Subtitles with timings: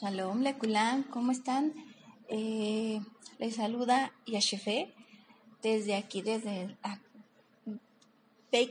[0.00, 1.74] Shalom, Lekulam, ¿cómo están?
[2.28, 3.00] Eh,
[3.40, 4.94] les saluda Yashefe
[5.60, 6.76] desde aquí, desde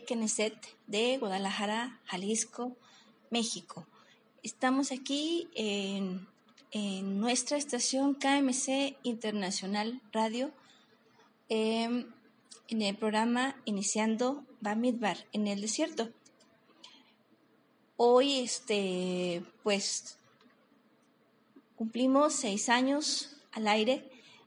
[0.07, 0.55] Knesset
[0.85, 2.77] de Guadalajara, Jalisco,
[3.29, 3.85] México.
[4.41, 6.25] Estamos aquí en,
[6.71, 10.53] en nuestra estación KMC Internacional Radio,
[11.49, 12.05] em,
[12.69, 16.09] en el programa Iniciando Bamidbar en el desierto.
[17.97, 20.17] Hoy, este, pues,
[21.77, 24.03] Cumplimos seis años al aire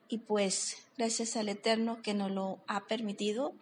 [0.09, 3.53] y pues gracias al Eterno que nos lo ha permitido,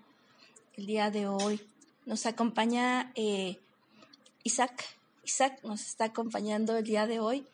[0.78, 1.60] el día de hoy
[2.06, 3.58] nos acompaña eh,
[4.42, 4.82] Isaac.
[5.22, 7.46] Isaac nos está acompañando el día de hoy.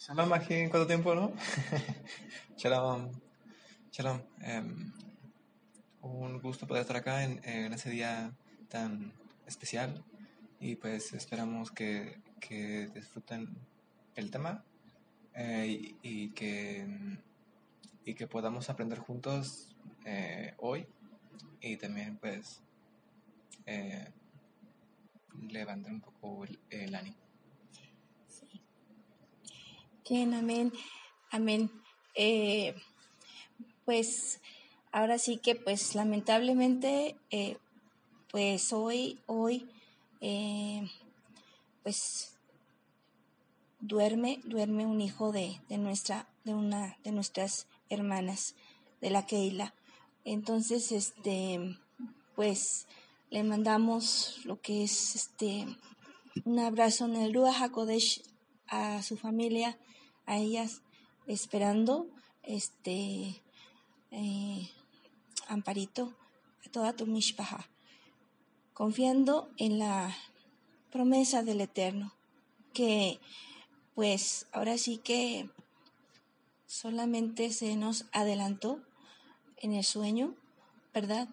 [0.00, 1.32] Shalom, aquí en cuánto tiempo, ¿no?
[2.56, 3.12] Shalom.
[3.92, 4.20] Shalom.
[4.40, 4.92] Em,
[6.00, 8.32] un gusto poder estar acá en, en ese día
[8.68, 9.12] tan
[9.46, 10.02] especial
[10.62, 12.20] y pues esperamos que,
[12.94, 13.48] disfruten
[14.14, 14.64] el tema
[15.34, 16.86] eh, y, que,
[18.04, 20.86] y que podamos aprender juntos eh, hoy
[21.60, 22.62] y también pues
[23.66, 24.08] eh,
[25.48, 27.16] levantar un poco el, ánimo.
[28.28, 28.62] Sí.
[30.08, 30.72] Bien, amén,
[31.30, 31.70] amén.
[33.84, 34.40] pues
[34.92, 37.16] ahora sí que pues lamentablemente
[38.30, 39.68] pues hoy, hoy
[40.22, 40.88] eh,
[41.82, 42.38] pues
[43.80, 48.54] duerme, duerme un hijo de, nuestra, de una de nuestras hermanas
[49.00, 49.74] de la Keila.
[50.24, 51.76] Entonces, este,
[52.36, 52.86] pues
[53.30, 55.66] le mandamos lo que es este
[56.46, 58.22] un abrazo en el Ruach HaKodesh
[58.68, 59.76] a su familia,
[60.24, 60.80] a ellas,
[61.26, 62.06] esperando
[62.42, 63.42] este
[64.12, 64.70] eh,
[65.48, 66.14] amparito
[66.64, 67.71] a toda tu mishpaha
[68.74, 70.16] confiando en la
[70.90, 72.12] promesa del Eterno,
[72.72, 73.20] que
[73.94, 75.50] pues ahora sí que
[76.66, 78.80] solamente se nos adelantó
[79.58, 80.34] en el sueño,
[80.94, 81.28] ¿verdad?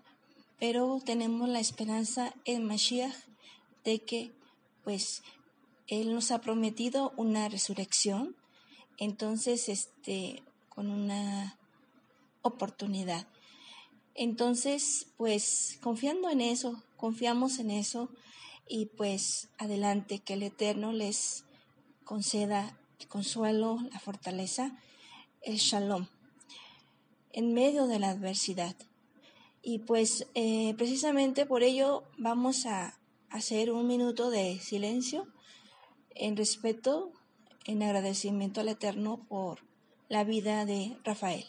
[0.59, 3.16] Pero tenemos la esperanza en Mashiach
[3.84, 4.31] de que
[4.84, 5.24] pues
[5.88, 8.36] Él nos ha prometido una resurrección,
[8.97, 11.58] entonces este, con una
[12.42, 13.28] oportunidad.
[14.16, 18.09] Entonces, pues confiando en eso, confiamos en eso
[18.68, 21.46] y pues adelante, que el Eterno les
[22.03, 24.78] conceda el consuelo, la fortaleza,
[25.42, 26.08] el shalom
[27.31, 28.75] en medio de la adversidad.
[29.62, 32.98] Y pues eh, precisamente por ello vamos a
[33.30, 35.28] hacer un minuto de silencio
[36.16, 37.12] en respeto,
[37.66, 39.59] en agradecimiento al Eterno por
[40.08, 41.46] la vida de Rafael.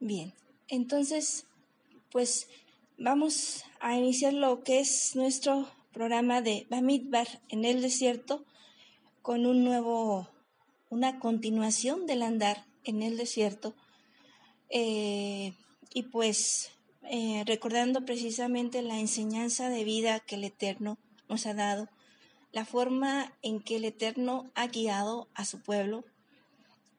[0.00, 0.34] Bien,
[0.68, 1.46] entonces,
[2.12, 2.48] pues
[2.98, 8.44] vamos a iniciar lo que es nuestro programa de Bamidbar en el desierto
[9.22, 10.28] con un nuevo,
[10.90, 13.74] una continuación del andar en el desierto.
[14.68, 15.54] Eh,
[15.94, 16.70] y pues
[17.04, 21.88] eh, recordando precisamente la enseñanza de vida que el Eterno nos ha dado,
[22.52, 26.04] la forma en que el Eterno ha guiado a su pueblo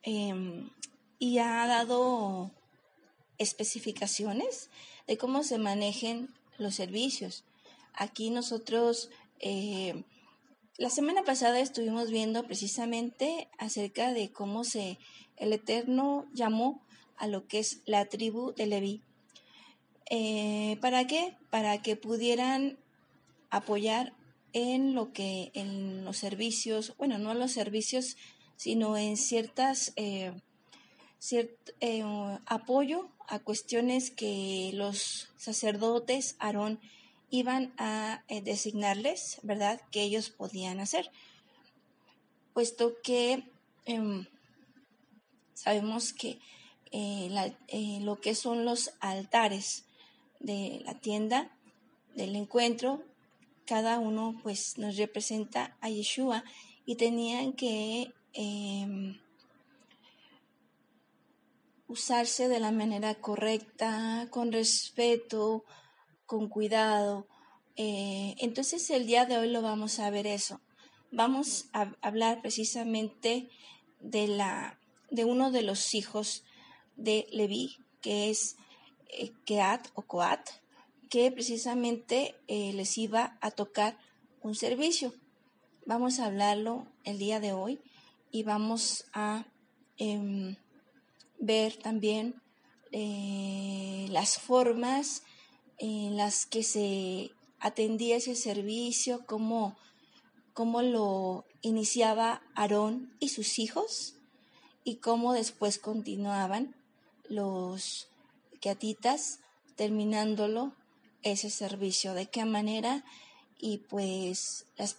[0.01, 0.69] em,
[1.19, 2.51] y ha dado
[3.37, 4.69] especificaciones
[5.07, 7.43] de cómo se manejen los servicios.
[7.93, 10.03] Aquí nosotros, eh,
[10.77, 14.99] la semana pasada estuvimos viendo precisamente acerca de cómo se,
[15.35, 16.81] el Eterno llamó
[17.17, 19.01] a lo que es la tribu de Leví.
[20.09, 21.35] Eh, ¿Para qué?
[21.49, 22.77] Para que pudieran
[23.49, 24.13] apoyar
[24.53, 28.17] en lo que, en los servicios, bueno, no en los servicios,
[28.55, 30.33] sino en ciertas eh,
[31.79, 32.03] eh,
[32.45, 36.79] apoyo a cuestiones que los sacerdotes Aarón
[37.29, 39.81] iban a eh, designarles, ¿verdad?
[39.91, 41.11] Que ellos podían hacer.
[42.53, 43.43] Puesto que
[43.85, 44.25] em,
[45.53, 46.39] sabemos que
[46.91, 49.85] eh, lo que son los altares
[50.39, 51.51] de la tienda
[52.15, 53.03] del encuentro,
[53.65, 56.43] cada uno pues nos representa a Yeshua
[56.85, 59.19] y tenían que em,
[61.87, 65.63] usarse de la manera correcta, con respeto,
[66.25, 67.27] con cuidado.
[67.75, 70.61] Eh, entonces el día de hoy lo vamos a ver eso.
[71.11, 73.49] Vamos a hablar precisamente
[73.99, 74.79] de la
[75.09, 76.43] de uno de los hijos
[76.97, 78.57] de Leví, que es
[79.09, 80.41] eh, Keat o Coat,
[81.09, 83.97] que precisamente eh, les iba a tocar
[84.41, 85.13] un servicio.
[85.85, 87.79] Vamos a hablarlo el día de hoy
[88.31, 89.45] y vamos a
[89.97, 90.57] em,
[91.39, 92.41] ver también
[92.91, 95.23] eh, las formas
[95.77, 99.75] en las que se atendía ese servicio, cómo,
[100.53, 104.15] cómo lo iniciaba Aarón y sus hijos
[104.83, 106.75] y cómo después continuaban
[107.29, 108.07] los
[108.61, 109.39] queatitas
[109.75, 110.73] terminándolo
[111.23, 113.03] ese servicio, de qué manera
[113.59, 114.95] y pues las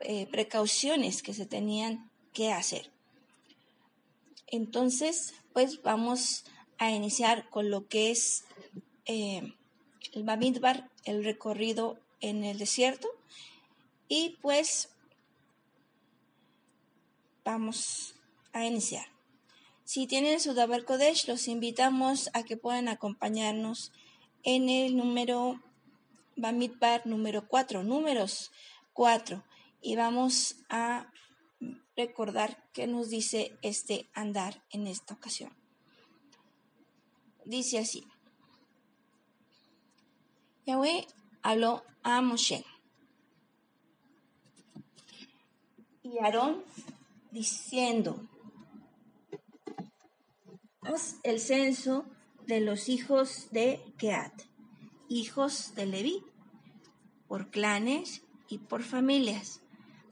[0.00, 2.90] eh, precauciones que se tenían que hacer.
[4.46, 6.44] Entonces, pues vamos
[6.78, 8.44] a iniciar con lo que es
[9.06, 9.54] eh,
[10.12, 13.08] el Bamidbar, el recorrido en el desierto.
[14.08, 14.88] Y pues
[17.44, 18.14] vamos
[18.52, 19.06] a iniciar.
[19.84, 23.92] Si tienen su Dabar Kodesh, los invitamos a que puedan acompañarnos
[24.42, 25.60] en el número
[26.36, 28.50] Bamidbar número 4, números
[28.92, 29.44] 4.
[29.82, 31.12] Y vamos a
[32.06, 35.52] recordar qué nos dice este andar en esta ocasión.
[37.44, 38.06] Dice así.
[40.66, 41.06] Yahweh
[41.42, 42.64] habló a Moshe.
[46.02, 46.64] Y Aarón
[47.30, 48.28] diciendo,
[50.82, 52.04] haz el censo
[52.46, 54.42] de los hijos de Keat,
[55.08, 56.24] hijos de Leví,
[57.28, 59.60] por clanes y por familias,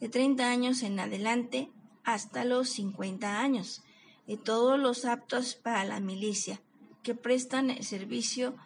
[0.01, 1.71] de 30 años en adelante
[2.15, 3.83] hasta los 50 años,
[4.27, 6.63] de todos los aptos para la milicia,
[7.03, 8.57] que prestan el servicio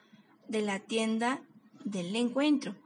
[0.47, 1.43] de la tienda
[1.85, 2.77] del encuentro.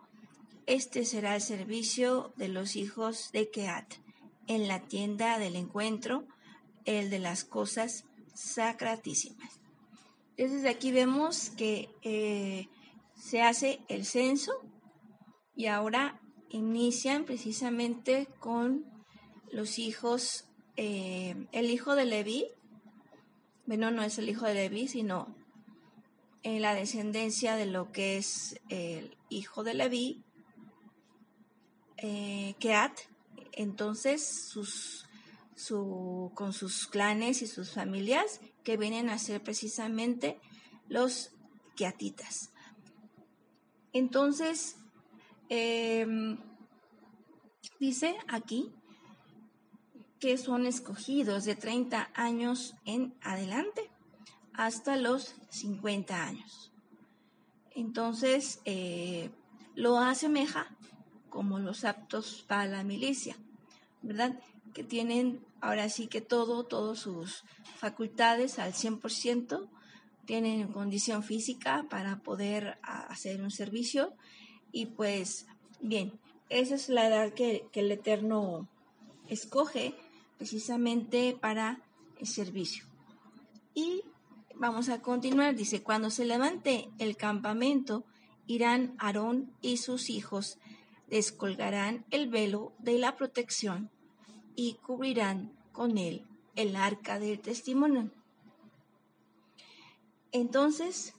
[0.64, 3.97] Este será el servicio de los hijos de Keat
[4.47, 6.25] en la tienda del encuentro,
[6.87, 9.61] el de las cosas sacratísimas.
[10.38, 12.69] Entonces aquí vemos que eh,
[13.14, 14.52] se hace el censo
[15.55, 16.19] y ahora
[16.49, 18.96] inician precisamente con
[19.51, 20.47] los hijos
[20.77, 22.49] eh, el hijo de Leví,
[23.65, 25.35] bueno, no es el hijo de Leví, sino
[26.43, 30.23] en la descendencia de lo que es el hijo de Leví,
[31.97, 32.93] eh, Keat,
[33.53, 35.07] entonces sus,
[35.55, 40.39] su, con sus clanes y sus familias que vienen a ser precisamente
[40.89, 41.33] los
[41.75, 42.51] Keatitas.
[43.93, 44.77] Entonces,
[45.49, 46.39] em,
[47.81, 48.75] dice aquí
[50.34, 53.90] son escogidos de 30 años en adelante
[54.54, 56.73] hasta los 50 años.
[57.75, 59.30] Entonces, eh,
[59.76, 60.75] lo asemeja
[61.28, 63.37] como los aptos para la milicia,
[64.02, 64.40] ¿verdad?
[64.75, 67.45] Que tienen ahora sí que todo, todas sus
[67.76, 69.68] facultades al 100%,
[70.25, 74.12] tienen condición física para poder hacer un servicio
[74.73, 75.47] y pues
[75.80, 76.18] bien,
[76.49, 78.68] esa es la edad que el Eterno
[79.28, 79.95] escoge
[80.38, 81.81] precisamente para
[82.19, 82.85] el servicio.
[83.75, 84.02] Y
[84.55, 88.05] vamos a continuar, dice, cuando se levante el campamento,
[88.47, 90.59] irán Aarón y sus hijos,
[91.09, 93.90] descolgarán el velo de la protección
[94.55, 96.25] y cubrirán con él
[96.55, 98.11] el arca del testimonio.
[100.33, 101.14] Entonces,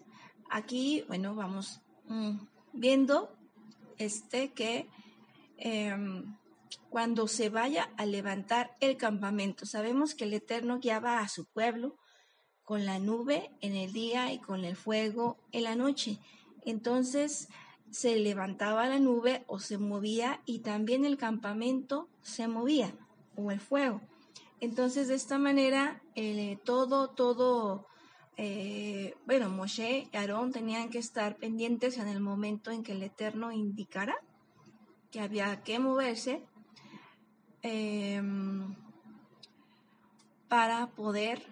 [0.50, 2.38] aquí, bueno, vamos mm,
[2.74, 3.36] viendo
[3.98, 4.88] este que
[5.58, 6.36] em,
[6.90, 9.66] cuando se vaya a levantar el campamento.
[9.66, 11.98] Sabemos que el Eterno guiaba a su pueblo
[12.64, 16.20] con la nube en el día y con el fuego en la noche.
[16.66, 17.48] Entonces
[17.92, 22.94] se levantaba la nube o se movía y también el campamento se movía
[23.36, 24.02] o el fuego.
[24.60, 26.02] Entonces de esta manera
[26.66, 27.88] todo, todo,
[28.36, 33.04] eh, bueno, Moshe y Aarón tenían que estar pendientes en el momento en que el
[33.04, 34.18] Eterno indicara
[35.12, 36.44] que había que moverse
[37.70, 38.76] Em,
[40.48, 41.44] para poder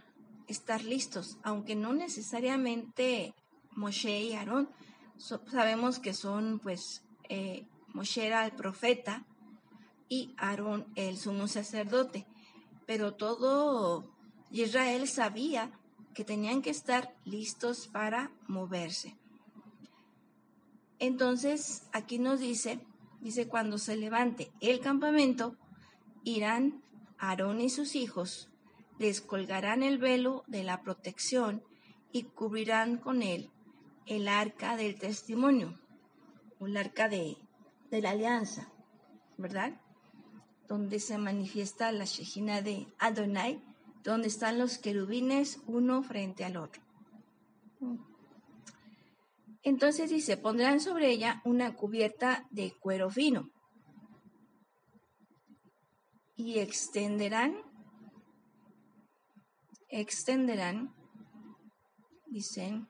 [0.48, 3.34] estar listos, aunque no necesariamente
[3.72, 4.70] Moshe y Aarón,
[5.18, 9.26] sabemos que son pues eh, Moshe era el profeta
[10.08, 12.26] y Aarón el sumo sacerdote,
[12.86, 14.10] pero todo
[14.52, 15.70] Israel sabía
[16.14, 19.18] que tenían que estar listos para moverse.
[20.98, 22.80] Entonces, aquí nos dice,
[23.20, 25.58] dice, cuando se levante el campamento,
[26.26, 26.84] irán
[27.18, 28.50] Aarón y sus hijos,
[29.00, 31.64] descolgarán el velo de la protección
[32.12, 33.52] y cubrirán con él
[34.06, 35.80] el arca del testimonio,
[36.60, 37.38] o el arca de,
[37.90, 38.72] de la alianza,
[39.38, 39.80] ¿verdad?
[40.68, 43.64] Donde se manifiesta la Shejina de Adonai,
[44.04, 46.82] donde están los querubines uno frente al otro.
[49.64, 53.50] Entonces dice, pondrán sobre ella una cubierta de cuero fino
[56.36, 57.56] y extenderán,
[59.90, 60.94] extenderán,
[62.28, 62.88] dicen,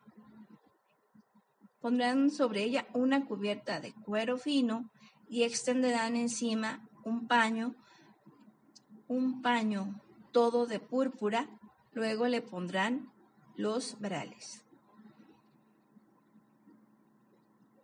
[1.80, 4.90] pondrán sobre ella una cubierta de cuero fino
[5.30, 7.76] y extenderán encima un paño,
[9.08, 11.48] un paño todo de púrpura,
[11.94, 13.12] luego le pondrán
[13.56, 14.66] los brales.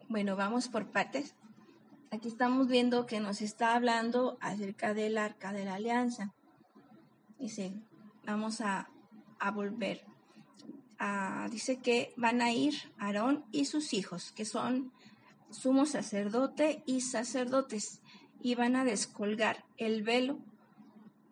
[0.09, 1.35] Bueno, vamos por partes.
[2.13, 6.33] Aquí estamos viendo que nos está hablando acerca del arca de la alianza.
[7.39, 7.71] Dice,
[8.25, 8.89] vamos a,
[9.55, 10.03] volver.
[11.49, 14.91] dice que van a ir Aarón y sus hijos, que son
[15.51, 18.01] sumo sacerdote y sacerdotes,
[18.41, 20.37] y van a descolgar el velo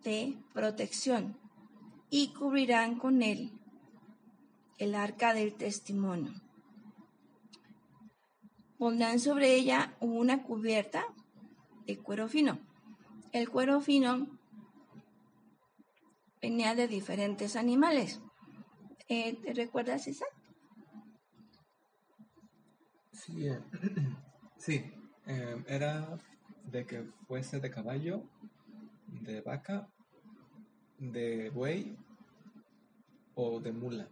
[0.05, 1.37] de protección
[2.09, 3.51] y cubrirán con él
[4.77, 6.31] el arca del testimonio
[8.79, 11.03] pondrán sobre ella una cubierta
[11.85, 12.57] de cuero fino.
[13.33, 14.25] El cuero fino
[16.41, 18.21] venía de diferentes animales.
[19.09, 20.29] Eh, ¿Te recuerdas, Isaac?
[23.11, 23.59] Sí, eh,
[24.57, 24.81] sí
[25.27, 26.17] eh, era
[26.63, 28.23] de que fuese de caballo,
[29.07, 29.89] de vaca,
[30.97, 31.97] de buey
[33.35, 34.07] o de mula.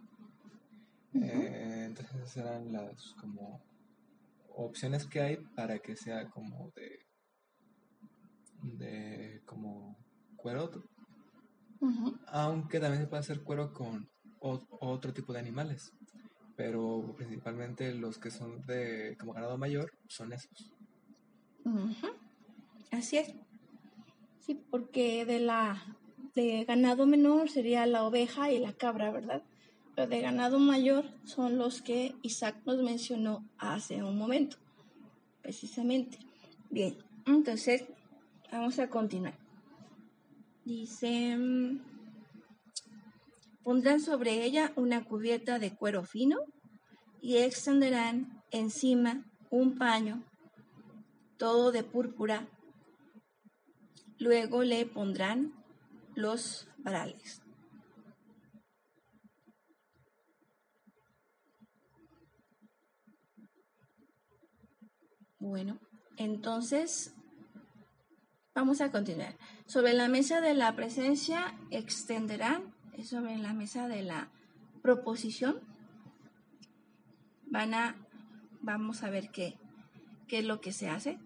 [1.14, 3.67] entonces eran las como
[4.58, 7.00] opciones que hay para que sea como de,
[8.64, 9.98] de como
[10.36, 10.72] cuero.
[12.28, 14.10] Aunque también se puede hacer cuero con
[14.40, 15.94] otro tipo de animales.
[16.56, 20.74] Pero principalmente los que son de como ganado mayor son esos.
[22.92, 23.36] Así es.
[24.40, 25.98] Sí, porque de la
[26.34, 29.44] de ganado menor sería la oveja y la cabra, ¿verdad?
[30.06, 34.58] De ganado mayor son los que Isaac nos mencionó hace un momento,
[35.42, 36.20] precisamente.
[36.70, 37.86] Bien, entonces
[38.52, 39.34] vamos a continuar.
[40.66, 41.82] Dice, mm,
[43.64, 46.38] pondrán sobre ella una cubierta de cuero fino
[47.20, 50.24] y extenderán encima un paño,
[51.38, 52.48] todo de púrpura.
[54.20, 55.54] Luego le pondrán
[56.14, 57.42] los varales.
[65.40, 65.78] Bueno,
[66.16, 67.14] entonces
[68.56, 69.38] vamos a continuar.
[69.68, 74.32] Sobre la mesa de la presencia extenderán, sobre la mesa de la
[74.82, 75.60] proposición,
[77.46, 77.96] van a,
[78.62, 79.60] vamos a ver qué,
[80.28, 81.20] qué es lo que se hace.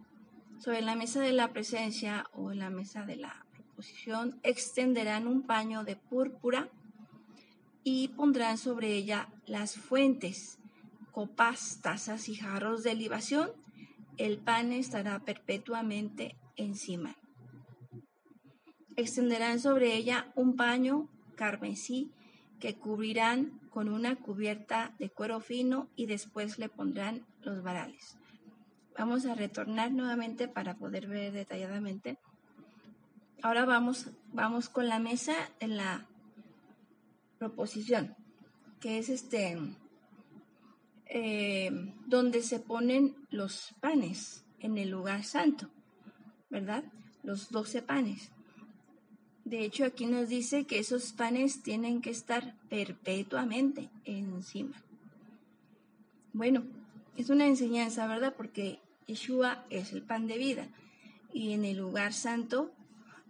[0.60, 5.44] Sobre la mesa de la presencia o en la mesa de la proposición extenderán un
[5.44, 6.70] paño de púrpura
[7.86, 10.60] y pondrán sobre ella las fuentes,
[11.14, 13.52] copas, tazas y jarros de libación
[14.26, 17.16] el pan estará perpetuamente encima.
[18.96, 22.12] Extenderán sobre ella un paño carmesí
[22.60, 28.18] que cubrirán con una cubierta de cuero fino y después le pondrán los varales.
[28.96, 32.20] Vamos a retornar nuevamente para poder ver detalladamente.
[33.42, 36.08] Ahora vamos, vamos con la mesa en la
[37.40, 38.16] proposición,
[38.80, 39.58] que es este
[41.14, 41.70] eh,
[42.08, 45.70] donde se ponen los panes en el lugar santo,
[46.50, 46.86] ¿verdad?
[47.22, 48.32] Los doce panes.
[49.44, 54.82] De hecho, aquí nos dice que esos panes tienen que estar perpetuamente encima.
[56.32, 56.64] Bueno,
[57.18, 58.34] es una enseñanza, ¿verdad?
[58.38, 60.70] Porque Yeshua es el pan de vida
[61.34, 62.72] y en el lugar santo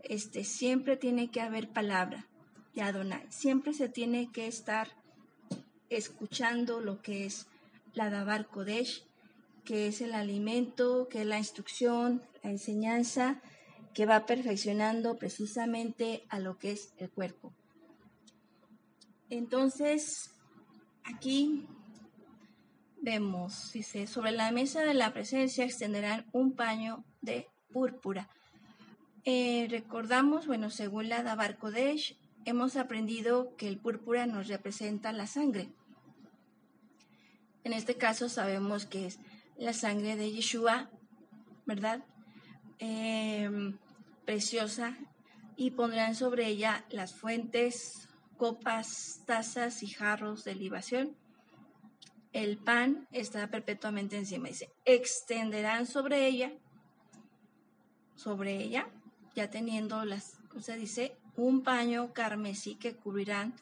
[0.03, 2.27] este siempre tiene que haber palabra
[2.75, 3.25] de Adonai.
[3.29, 4.89] Siempre se tiene que estar
[5.89, 7.47] escuchando lo que es
[7.93, 9.03] la Dabar Kodesh,
[9.65, 13.41] que es el alimento, que es la instrucción, la enseñanza
[13.93, 17.53] que va perfeccionando precisamente a lo que es el cuerpo.
[19.29, 20.31] Entonces,
[21.03, 21.67] aquí
[23.01, 28.29] vemos, dice, sobre la mesa de la presencia extenderán un paño de púrpura.
[29.23, 35.27] Eh, recordamos, bueno, según la Dabar Kodesh, hemos aprendido que el púrpura nos representa la
[35.27, 35.69] sangre.
[37.63, 39.19] En este caso sabemos que es
[39.57, 40.89] la sangre de Yeshua,
[41.65, 42.03] ¿verdad?
[42.79, 43.77] Em,
[44.25, 44.97] preciosa,
[45.55, 51.15] y pondrán sobre ella las fuentes, copas, tazas y jarros de libación.
[52.33, 54.47] El pan está perpetuamente encima.
[54.47, 56.51] Dice, extenderán sobre ella,
[58.15, 58.89] sobre ella,
[59.35, 63.53] ya teniendo las, o dice, un paño carmesí que cubrirán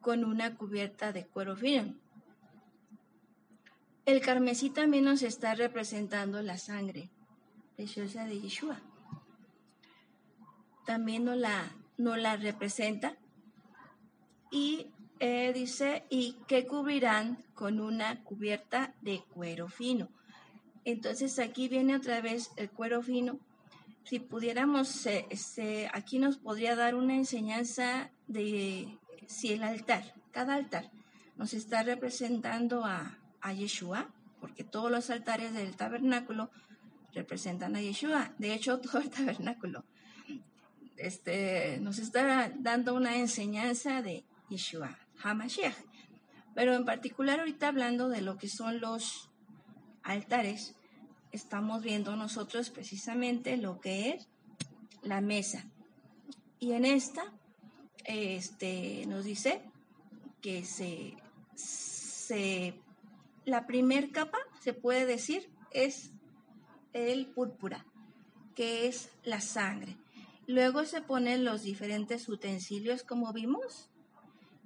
[0.00, 1.94] con una cubierta de cuero fino.
[4.04, 7.10] El carmesí también nos está representando la sangre
[7.76, 8.80] preciosa de Yeshua.
[10.84, 13.16] También nos la, la representa.
[14.50, 14.88] Y
[15.20, 20.08] eh, dice, y que cubrirán con una cubierta de cuero fino.
[20.84, 23.38] Entonces aquí viene otra vez el cuero fino.
[24.02, 25.06] Si pudiéramos,
[25.92, 30.90] aquí nos podría dar una enseñanza de si el altar, cada altar,
[31.36, 34.08] nos está representando a, a Yeshua,
[34.40, 36.50] porque todos los altares del tabernáculo
[37.12, 38.32] representan a Yeshua.
[38.38, 39.84] De hecho, todo el tabernáculo
[40.96, 45.76] este, nos está dando una enseñanza de Yeshua, Hamashiach.
[46.54, 49.30] Pero en particular ahorita hablando de lo que son los
[50.02, 50.74] altares,
[51.32, 54.28] estamos viendo nosotros precisamente lo que es
[55.02, 55.66] la mesa.
[56.58, 57.24] Y en esta
[58.04, 59.62] este, nos dice
[60.40, 61.16] que se,
[61.54, 62.74] se
[63.44, 66.12] la primer capa, se puede decir, es
[66.92, 67.86] el púrpura,
[68.54, 69.96] que es la sangre.
[70.46, 73.90] Luego se ponen los diferentes utensilios como vimos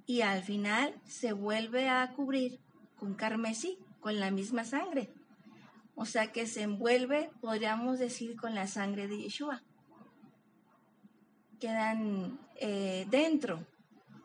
[0.05, 2.59] y al final se vuelve a cubrir
[2.97, 5.13] con carmesí, con la misma sangre.
[5.95, 9.63] O sea que se envuelve, podríamos decir, con la sangre de Yeshua.
[11.59, 13.65] Quedan eh, dentro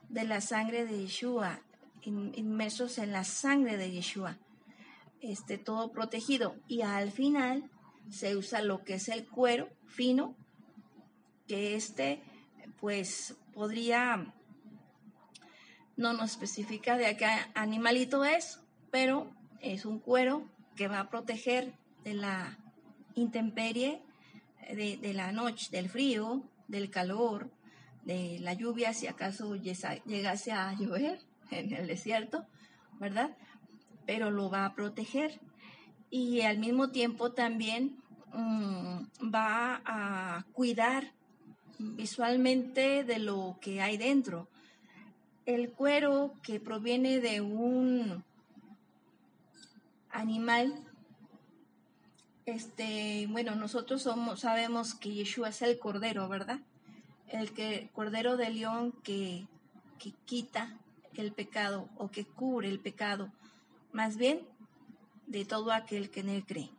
[0.08, 1.60] de la sangre de Yeshua
[2.04, 4.38] inmersos en la sangre de Yeshua,
[5.20, 6.56] este, todo protegido.
[6.68, 7.70] Y al final
[8.10, 10.36] se usa lo que es el cuero fino,
[11.46, 12.22] que este,
[12.80, 14.34] pues, podría,
[15.96, 18.60] no nos especifica de qué animalito es,
[18.90, 22.58] pero es un cuero que va a proteger de la
[23.14, 24.02] intemperie,
[24.68, 27.50] de, de la noche, del frío, del calor,
[28.04, 31.20] de la lluvia, si acaso llegase a llover
[31.58, 32.46] en el desierto,
[32.98, 33.36] ¿verdad?
[34.06, 35.40] Pero lo va a proteger
[36.10, 37.96] y al mismo tiempo también
[38.32, 41.12] mm, va a cuidar
[41.78, 44.48] visualmente de lo que hay dentro.
[45.46, 48.22] El cuero que proviene de un
[50.10, 50.74] animal,
[52.46, 56.60] este, bueno, nosotros somos, sabemos que Yeshua es el cordero, ¿verdad?
[57.28, 59.46] El que, cordero de león que,
[59.98, 60.78] que quita
[61.20, 63.32] el pecado o que cubre el pecado,
[63.92, 64.40] más bien
[65.26, 66.70] de todo aquel que en él cree.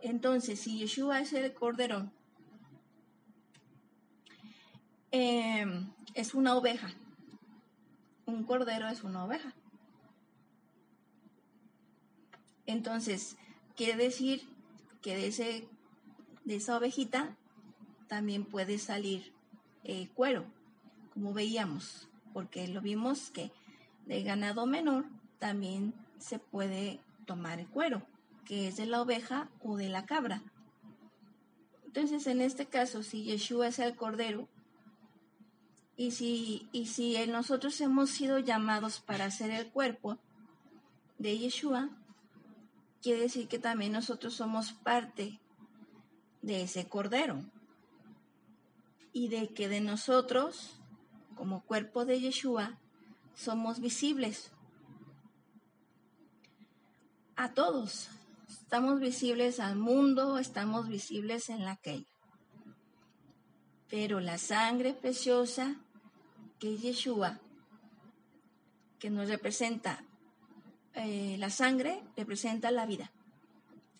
[0.00, 2.10] Entonces, si Yeshua es el cordero,
[5.10, 6.92] em, es una oveja.
[8.26, 9.54] Un cordero es una oveja.
[12.66, 13.36] Entonces,
[13.76, 14.42] quiere decir
[15.02, 15.68] que de, ese,
[16.44, 17.36] de esa ovejita
[18.08, 19.32] también puede salir
[19.84, 20.44] eh, cuero,
[21.12, 23.52] como veíamos, porque lo vimos que
[24.06, 25.06] de ganado menor
[25.38, 28.02] también se puede tomar el cuero,
[28.44, 30.42] que es de la oveja o de la cabra.
[31.86, 34.48] Entonces, en este caso, si Yeshua es el cordero,
[35.96, 40.18] y si, y si nosotros hemos sido llamados para ser el cuerpo
[41.18, 41.90] de Yeshua,
[43.00, 45.38] quiere decir que también nosotros somos parte
[46.42, 47.44] de ese cordero.
[49.12, 50.80] Y de que de nosotros,
[51.36, 52.80] como cuerpo de Yeshua,
[53.34, 54.50] somos visibles
[57.36, 58.08] a todos.
[58.48, 62.06] Estamos visibles al mundo, estamos visibles en la calle.
[63.88, 65.76] Pero la sangre preciosa
[66.58, 67.40] que es Yeshua,
[68.98, 70.04] que nos representa,
[70.94, 73.12] eh, la sangre representa la vida,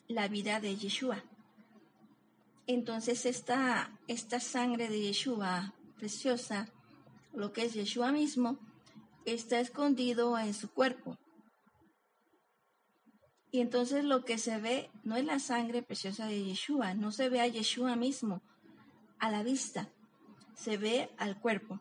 [0.08, 1.22] la vida de Yeshua.
[2.66, 6.68] Entonces esta, esta sangre de Yeshua preciosa,
[7.32, 8.58] lo que es Yeshua mismo,
[9.24, 11.18] está escondido en su cuerpo.
[13.50, 17.28] Y entonces lo que se ve no es la sangre preciosa de Yeshua, no se
[17.28, 18.42] ve a Yeshua mismo
[19.18, 19.88] a la vista,
[20.54, 21.80] se ve al cuerpo.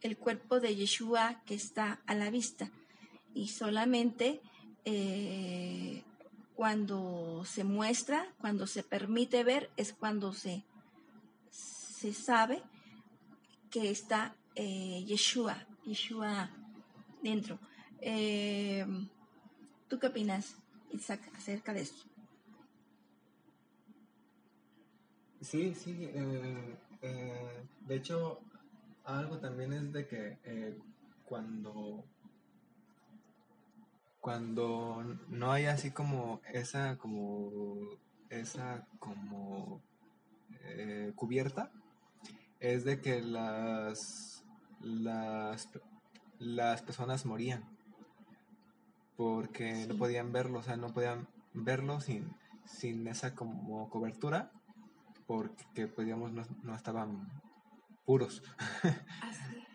[0.00, 2.72] el cuerpo de Yeshua que está a la vista
[3.34, 4.40] y solamente
[4.84, 6.02] eh,
[6.54, 10.64] cuando se muestra, cuando se permite ver, es cuando se,
[11.50, 12.62] se sabe
[13.70, 16.50] que está eh, Yeshua, Yeshua
[17.22, 17.58] dentro.
[18.00, 18.86] Eh,
[19.88, 20.56] ¿Tú qué opinas,
[20.90, 22.12] Isaac, acerca de esto?
[25.42, 26.08] Sí, sí.
[26.14, 28.40] Eh, eh, de hecho,
[29.04, 30.78] algo también es de que eh,
[31.24, 32.04] cuando
[34.20, 37.98] cuando no hay así como esa como
[38.30, 39.82] esa como
[41.16, 41.72] cubierta
[42.60, 44.31] es de que las
[44.82, 45.68] las
[46.38, 47.64] las personas morían
[49.16, 54.50] porque no podían verlo o sea no podían verlo sin sin esa como cobertura
[55.26, 57.28] porque pues digamos no, estaban
[58.04, 58.42] puros.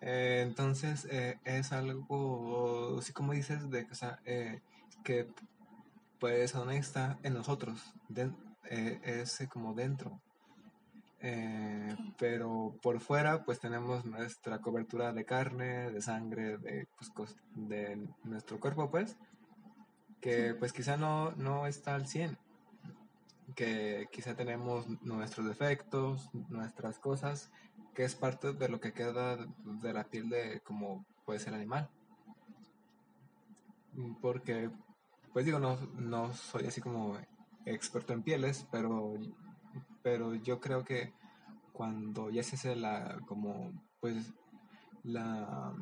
[0.00, 4.60] Eh, entonces eh, es algo, así como dices, de o sea, eh,
[5.02, 5.26] que
[6.20, 7.94] pues aún está en nosotros,
[8.62, 10.22] es como dentro.
[12.18, 18.60] Pero por fuera pues tenemos nuestra cobertura de carne, de sangre, de, pues, de nuestro
[18.60, 19.16] cuerpo pues,
[20.20, 22.38] que pues quizá no, no está al 100
[23.54, 27.50] que quizá tenemos nuestros defectos, nuestras cosas,
[27.94, 31.90] que es parte de lo que queda de la piel de como puede ser animal.
[34.20, 34.70] Porque,
[35.32, 37.18] pues digo, no, no soy así como
[37.64, 39.14] experto en pieles, pero,
[40.10, 41.12] pero yo creo que
[41.74, 44.32] cuando ya se hace la, como, pues,
[45.04, 45.74] la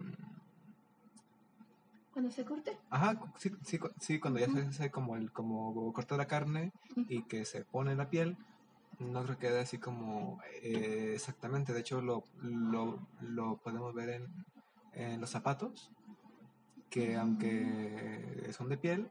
[2.13, 2.77] cuando se corte.
[2.91, 6.73] Ajá, sí, sí, sí cuando ya se hace como el como corta la carne
[7.09, 8.37] y que se pone la piel,
[8.99, 11.73] no creo que quede así como eh, exactamente.
[11.73, 14.27] De hecho, lo, lo, podemos ver en,
[14.95, 15.93] en, los zapatos,
[16.91, 19.09] que aunque son de piel,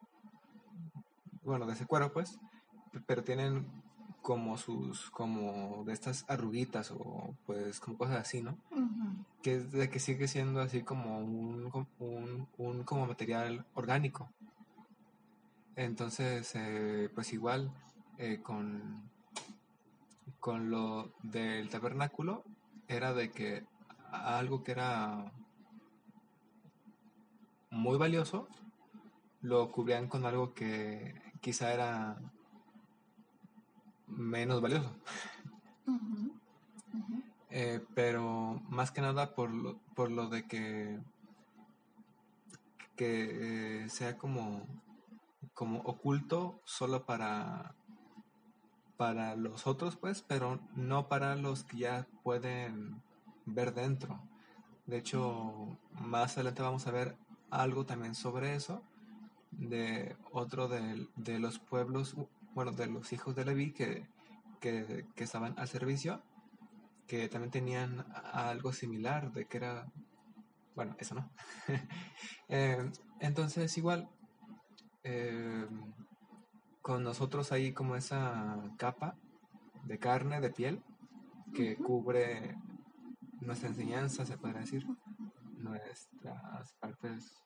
[1.43, 2.37] bueno, de ese cuero pues,
[3.05, 3.84] pero tienen
[4.25, 8.57] como sus, como de estas arruguitas o pues como cosas así, ¿no?
[9.43, 11.69] Que es de que sigue siendo así como un,
[12.57, 14.27] un, como material orgánico.
[15.75, 17.71] Entonces, eh, pues igual
[18.17, 19.11] eh, con,
[20.39, 22.43] con lo del tabernáculo
[22.87, 23.63] era de que
[24.11, 25.33] algo que era
[27.69, 28.47] muy valioso
[29.41, 32.17] lo cubrían con algo que quizá era
[34.07, 34.95] menos valioso.
[37.49, 40.99] Eh, pero más que nada por lo, por lo de que,
[42.95, 44.67] que eh, sea como,
[45.53, 47.75] como oculto solo para,
[48.97, 53.01] para los otros, pues, pero no para los que ya pueden
[53.45, 54.19] ver dentro.
[54.85, 57.15] De hecho, más adelante vamos a ver
[57.49, 58.83] algo también sobre eso,
[59.51, 62.15] de otro de, de los pueblos
[62.55, 64.07] bueno, de los hijos de Leví que,
[64.61, 66.23] que, estaban al servicio,
[67.05, 69.91] que también tenían algo similar, de que era,
[70.75, 71.29] bueno, eso no.
[72.47, 72.91] Eh,
[73.21, 74.07] entonces, igual,
[75.03, 75.67] eh,
[76.83, 79.17] con nosotros hay como esa capa
[79.83, 80.83] de carne, de piel,
[81.55, 82.55] que cubre
[83.41, 84.85] nuestra enseñanza, se podría decir,
[85.57, 87.41] nuestras partes,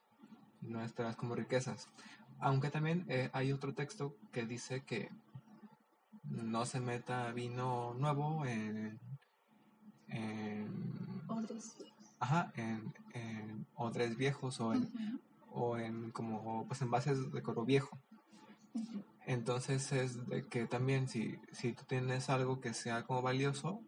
[0.59, 1.87] nuestras como riquezas.
[2.39, 5.09] Aunque también eh, hay otro texto que dice que
[6.23, 8.99] no se meta vino nuevo en,
[10.07, 11.75] en odres
[12.19, 14.91] Ajá, en, en odres viejos o en,
[15.51, 17.97] o en como pues en bases de coro viejo.
[19.25, 23.79] Entonces es de que también si, si tú tienes algo que sea como valioso,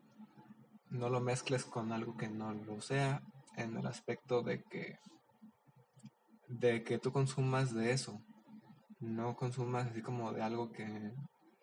[0.89, 3.21] no lo mezcles con algo que no lo sea
[3.57, 4.97] en el aspecto de que
[6.47, 8.21] de que tú consumas de eso
[9.01, 11.11] no consumas así como de algo que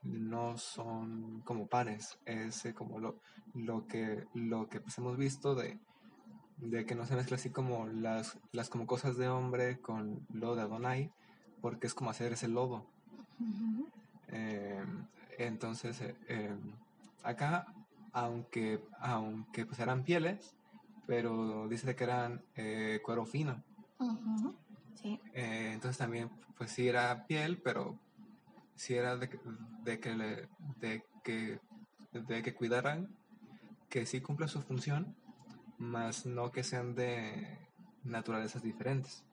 [0.02, 2.18] no son como pares.
[2.26, 3.20] Es eh, como lo,
[3.54, 5.78] lo que, lo que pues hemos visto de,
[6.58, 10.56] de que no se mezcla así como las, las como cosas de hombre con lo
[10.56, 11.12] de Adonai,
[11.60, 12.86] porque es como hacer ese lodo.
[14.28, 15.06] Em,
[15.38, 16.56] entonces, eh,
[17.22, 17.66] acá,
[18.12, 20.54] aunque, aunque pues eran pieles,
[21.06, 23.62] pero dice que eran eh, cuero fino.
[25.04, 27.98] Eh, entonces también, pues sí era piel, pero
[28.74, 29.28] sí era de,
[29.82, 31.60] de que, le, de, que,
[32.12, 33.16] de que cuidaran
[33.88, 35.16] que sí cumpla su función,
[35.78, 37.58] más no que sean de
[38.04, 39.24] naturalezas diferentes.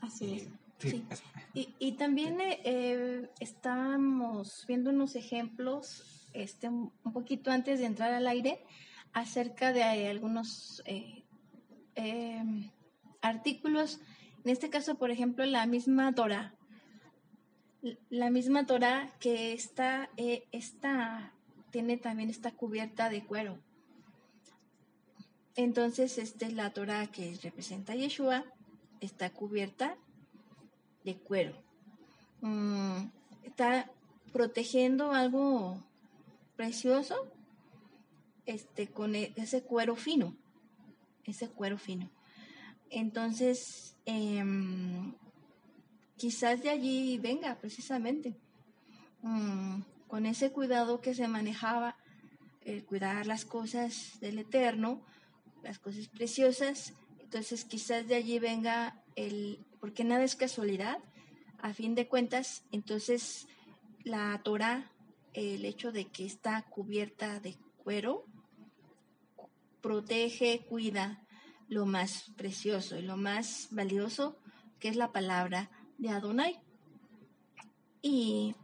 [0.00, 0.48] Así es.
[0.78, 1.04] Sí,
[1.52, 8.14] Y, y, también eh, eh, estamos viendo unos ejemplos este, un poquito antes de entrar
[8.14, 8.64] al aire
[9.12, 11.24] acerca de algunos eh,
[11.96, 12.70] em,
[13.20, 14.00] artículos.
[14.44, 16.54] En este caso, por ejemplo, la misma Torah.
[18.10, 21.32] La misma Torah que está, eh, está,
[21.70, 23.58] tiene también esta cubierta de cuero.
[25.56, 28.44] Entonces, esta es la Torah que representa a Yeshua,
[29.00, 29.96] está cubierta
[31.04, 31.54] de cuero.
[32.40, 33.06] Mm,
[33.44, 33.90] está
[34.32, 35.82] protegiendo algo
[36.56, 37.26] precioso
[38.46, 40.36] este, con e, ese cuero fino,
[41.24, 42.10] ese cuero fino.
[42.90, 45.14] Entonces, em,
[46.16, 48.36] quizás de allí venga precisamente,
[49.22, 51.96] mm, con ese cuidado que se manejaba,
[52.62, 55.02] el cuidar las cosas del Eterno,
[55.62, 60.98] las cosas preciosas, entonces quizás de allí venga el, porque nada es casualidad,
[61.58, 63.46] a fin de cuentas, entonces
[64.02, 64.90] la Torah,
[65.32, 68.24] el hecho de que está cubierta de cuero,
[69.80, 71.22] protege, cuida
[71.70, 74.36] lo más precioso y lo más valioso,
[74.80, 76.58] que es la palabra de Adonai.
[78.02, 78.54] Y,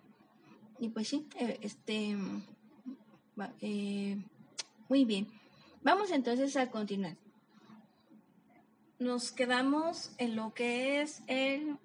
[0.80, 2.16] y pues sí, eh, este,
[3.60, 4.18] eh,
[4.88, 5.28] muy bien.
[5.82, 7.16] Vamos entonces a continuar.
[8.98, 11.78] Nos quedamos en lo que es el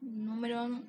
[0.00, 0.82] número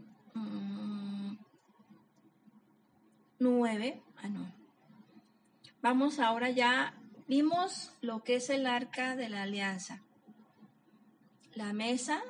[3.39, 3.95] 9.
[3.95, 4.51] Mm, ah, no.
[5.81, 6.93] Vamos ahora ya,
[7.31, 10.01] vimos lo que es el arca de la alianza.
[11.53, 12.21] La mesa.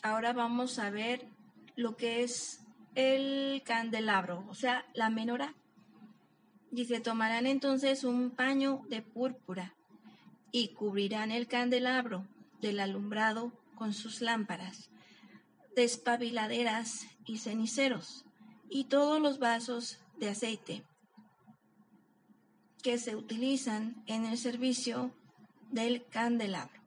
[0.00, 1.26] Ahora vamos a ver
[1.74, 2.60] lo que es
[2.94, 5.56] el candelabro, o sea, la menorá.
[6.70, 9.74] Dice, tomarán entonces un paño de púrpura
[10.52, 12.28] y cubrirán el candelabro
[12.60, 14.88] del alumbrado con sus lámparas,
[15.74, 18.24] despabiladeras y ceniceros,
[18.68, 20.84] y todos los vasos de aceite
[22.82, 25.12] que se utilizan en el servicio
[25.70, 26.80] del candelabro.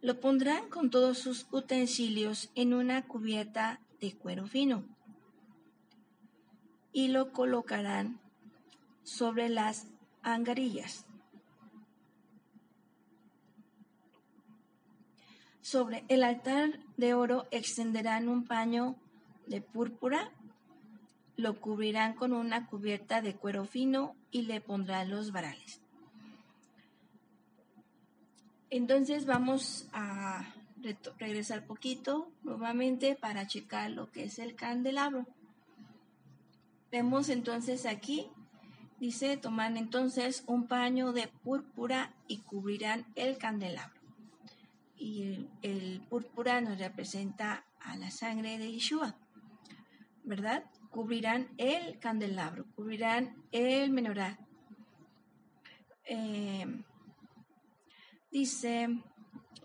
[0.00, 4.84] Lo pondrán con todos sus utensilios en una cubierta de cuero fino
[6.92, 8.20] y lo colocarán
[9.02, 9.88] sobre las
[10.22, 11.04] angarillas.
[15.60, 18.96] Sobre el altar de oro extenderán un paño
[19.46, 20.32] de púrpura,
[21.38, 25.80] lo cubrirán con una cubierta de cuero fino y le pondrán los varales.
[28.70, 30.52] Entonces vamos a
[31.18, 35.26] regresar poquito nuevamente para checar lo que es el candelabro.
[36.90, 38.26] Vemos entonces aquí,
[38.98, 44.00] dice, toman entonces un paño de púrpura y cubrirán el candelabro.
[44.96, 49.14] Y el, púrpura nos representa a la sangre de Yeshua,
[50.24, 50.64] ¿verdad?
[50.90, 54.38] Cubrirán el candelabro, cubrirán el menorá.
[56.04, 56.66] Eh,
[58.30, 58.88] dice,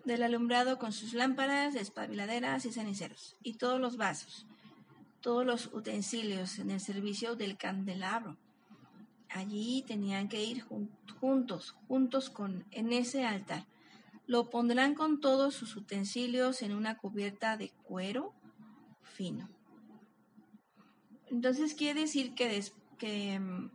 [0.05, 4.45] del alumbrado con sus lámparas, espabiladeras y ceniceros, y todos los vasos
[5.23, 8.35] todos los utensilios en el servicio del candelabro.
[9.29, 10.65] Allí tenían que ir
[11.21, 13.65] juntos, juntos con en ese altar.
[14.27, 18.33] Lo pondrán con todos sus utensilios en una cubierta de cuero
[19.01, 19.49] fino.
[21.33, 23.71] Entonces quiere decir que, mm,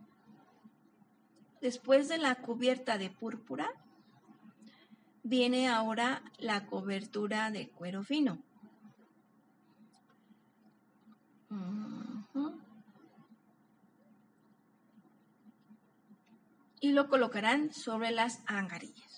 [1.59, 3.69] después de la cubierta de púrpura,
[5.23, 8.41] viene ahora la cobertura de cuero fino.
[16.79, 19.08] Y lo colocarán sobre las angarillas.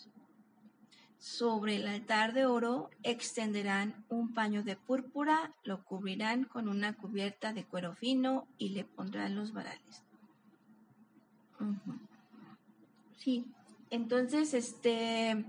[1.22, 7.54] Sobre el altar de oro extenderán un paño de púrpura, lo cubrirán con una cubierta
[7.54, 10.04] de cuero fino y le pondrán los varales.
[13.18, 13.46] Sí,
[13.92, 15.46] entonces este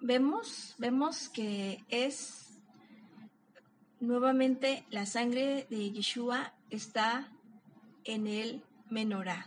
[0.00, 2.48] vemos, vemos que es
[4.00, 7.28] Nuevamente la sangre de Yeshua está
[8.04, 9.44] en el menorá,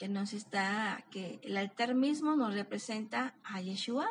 [0.00, 4.08] que nos está, que el altar mismo nos representa a Yeshua,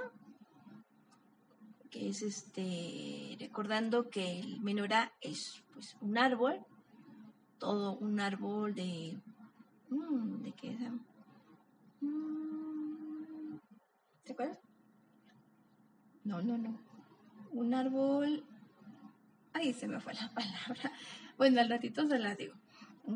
[1.89, 6.63] que es este, recordando que el menorá es pues un árbol,
[7.58, 9.17] todo un árbol de,
[9.89, 10.80] mm, ¿de qué es?
[12.02, 13.58] Mm.
[16.23, 16.80] No, no, no.
[17.52, 18.45] Un árbol
[19.54, 20.91] Ay, se me fue la palabra.
[21.36, 22.54] Bueno, al ratito se la digo,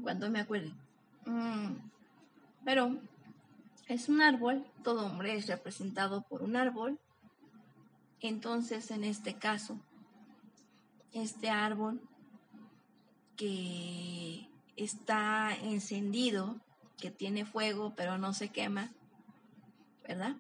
[0.02, 0.74] cuando me acuerde.
[1.28, 1.93] Mm,
[2.64, 2.98] pero
[3.88, 7.00] es un árbol, todo hombre es representado por un árbol.
[8.22, 9.80] Entonces, en este caso,
[11.12, 12.02] este árbol
[13.36, 16.60] que está encendido,
[16.98, 18.92] que tiene fuego pero no se quema,
[20.08, 20.38] ¿verdad?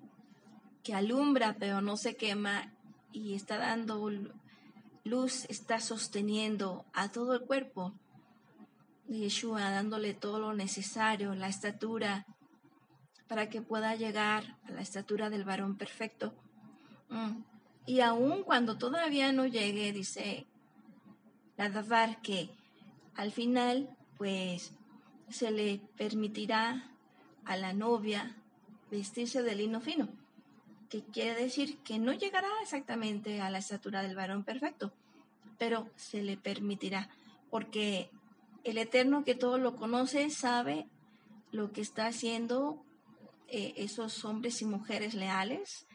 [0.84, 2.72] Que alumbra pero no se quema
[3.12, 4.10] y está dando
[5.04, 7.94] luz, está sosteniendo a todo el cuerpo
[9.08, 12.26] de Yeshua, dándole todo lo necesario, la estatura,
[13.28, 16.34] para que pueda llegar a la estatura del varón perfecto.
[17.10, 17.44] Mm.
[17.86, 20.48] Y aun cuando todavía no llegue, dice
[21.58, 22.50] la Davar que
[23.16, 24.74] al final, pues
[25.30, 26.92] se le permitirá
[27.46, 28.36] a la novia
[28.90, 30.10] vestirse de lino fino,
[30.90, 34.94] que quiere decir que no llegará exactamente a la estatura del varón perfecto,
[35.58, 37.10] pero se le permitirá,
[37.50, 38.10] porque
[38.64, 40.88] el Eterno que todo lo conoce sabe
[41.52, 42.84] lo que está haciendo
[43.48, 45.86] eh, esos hombres y mujeres leales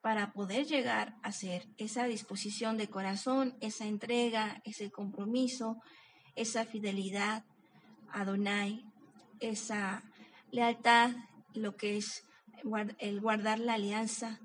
[0.00, 5.78] para poder llegar a ser esa disposición de corazón, esa entrega, ese compromiso,
[6.36, 7.44] esa fidelidad
[8.10, 8.84] a Donai,
[9.40, 10.04] esa
[10.50, 11.10] lealtad,
[11.54, 12.24] lo que es
[12.98, 14.40] el guardar la alianza,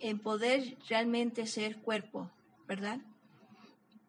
[0.00, 2.30] en poder realmente ser cuerpo,
[2.66, 3.00] ¿verdad?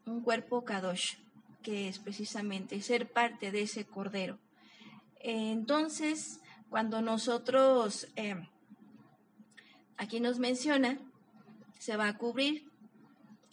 [0.05, 1.17] Un cuerpo kadosh,
[1.65, 4.37] que es precisamente ser parte de ese cordero.
[5.19, 8.35] Entonces, cuando nosotros, eh,
[9.97, 10.99] aquí nos menciona,
[11.79, 12.69] se va a cubrir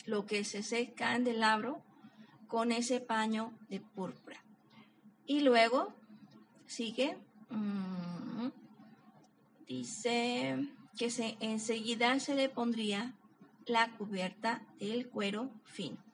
[0.05, 1.83] lo que es ese candelabro
[2.49, 4.45] con ese paño de púrpura.
[5.25, 5.95] Y luego
[6.67, 7.17] sigue,
[7.49, 8.49] mm,
[9.67, 13.15] dice que se, enseguida se le pondría
[13.65, 16.12] la cubierta del cuero fino.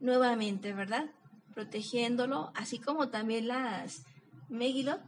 [0.00, 1.10] Nuevamente, ¿verdad?
[1.54, 4.04] Protegiéndolo, así como también las
[4.48, 5.02] megilot,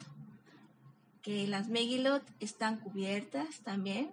[1.22, 4.12] que las megilot están cubiertas también.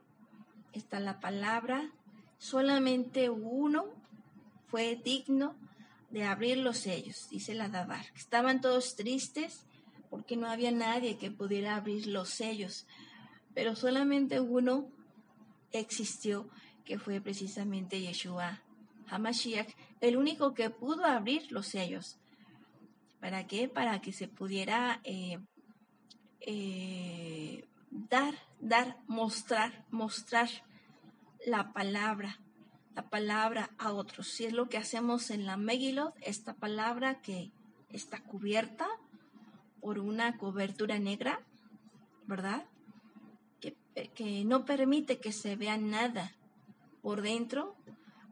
[0.73, 1.91] Está la palabra.
[2.39, 3.85] Solamente uno
[4.67, 5.55] fue digno
[6.09, 8.05] de abrir los sellos, dice la Dabar.
[8.15, 9.67] Estaban todos tristes
[10.09, 12.87] porque no había nadie que pudiera abrir los sellos,
[13.53, 14.87] pero solamente uno
[15.71, 16.49] existió,
[16.85, 18.62] que fue precisamente Yeshua
[19.15, 19.69] Hamashiach,
[20.01, 22.17] el único que pudo abrir los sellos.
[23.19, 23.69] ¿Para qué?
[23.69, 25.39] Para que se pudiera eh,
[26.41, 30.49] eh, dar, dar, mostrar, mostrar
[31.45, 32.39] la palabra
[32.95, 34.27] la palabra a otros.
[34.27, 37.51] Si es lo que hacemos en la Megilot, esta palabra que
[37.89, 38.87] está cubierta
[39.81, 41.41] por una cobertura negra,
[42.27, 42.65] ¿verdad?
[43.59, 43.75] Que,
[44.13, 46.31] que no permite que se vea nada
[47.01, 47.75] por dentro,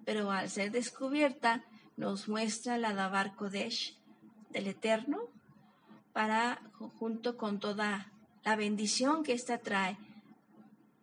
[0.05, 1.63] pero al ser descubierta
[1.97, 3.97] nos muestra la Dabar Kodesh
[4.49, 5.19] del Eterno
[6.13, 6.61] para
[6.99, 8.11] junto con toda
[8.43, 9.97] la bendición que ésta trae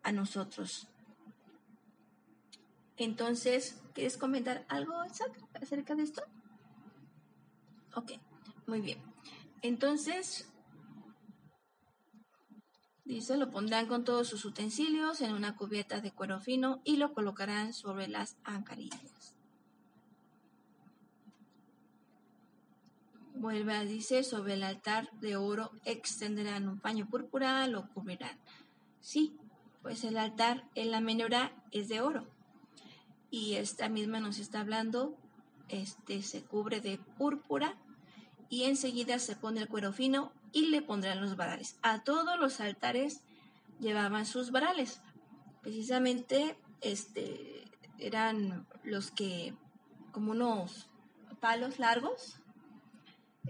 [0.03, 0.89] a nosotros.
[2.97, 6.23] Entonces, ¿quieres comentar algo, Isaac, acerca de esto?
[7.95, 8.13] Ok,
[8.67, 8.99] muy bien.
[9.63, 10.49] Entonces,
[13.09, 17.15] dice, lo pondrán con todos sus utensilios en una cubierta de cuero fino y lo
[17.15, 19.35] colocarán sobre las ancarillas.
[23.35, 28.39] Vuelve a decir, sobre el altar de oro extenderán un paño púrpura, lo cubrirán.
[29.01, 29.37] Sí,
[29.81, 32.27] pues el altar en la menorá es de oro
[33.31, 35.17] y esta misma nos está hablando,
[35.69, 37.79] este se cubre de púrpura
[38.51, 41.79] y enseguida se pone el cuero fino y le pondrán los varales.
[41.83, 43.23] A todos los altares
[43.81, 45.01] llevaban sus varales.
[45.63, 47.65] Precisamente este
[47.99, 49.55] eran los que
[50.13, 50.89] como unos
[51.41, 52.41] palos largos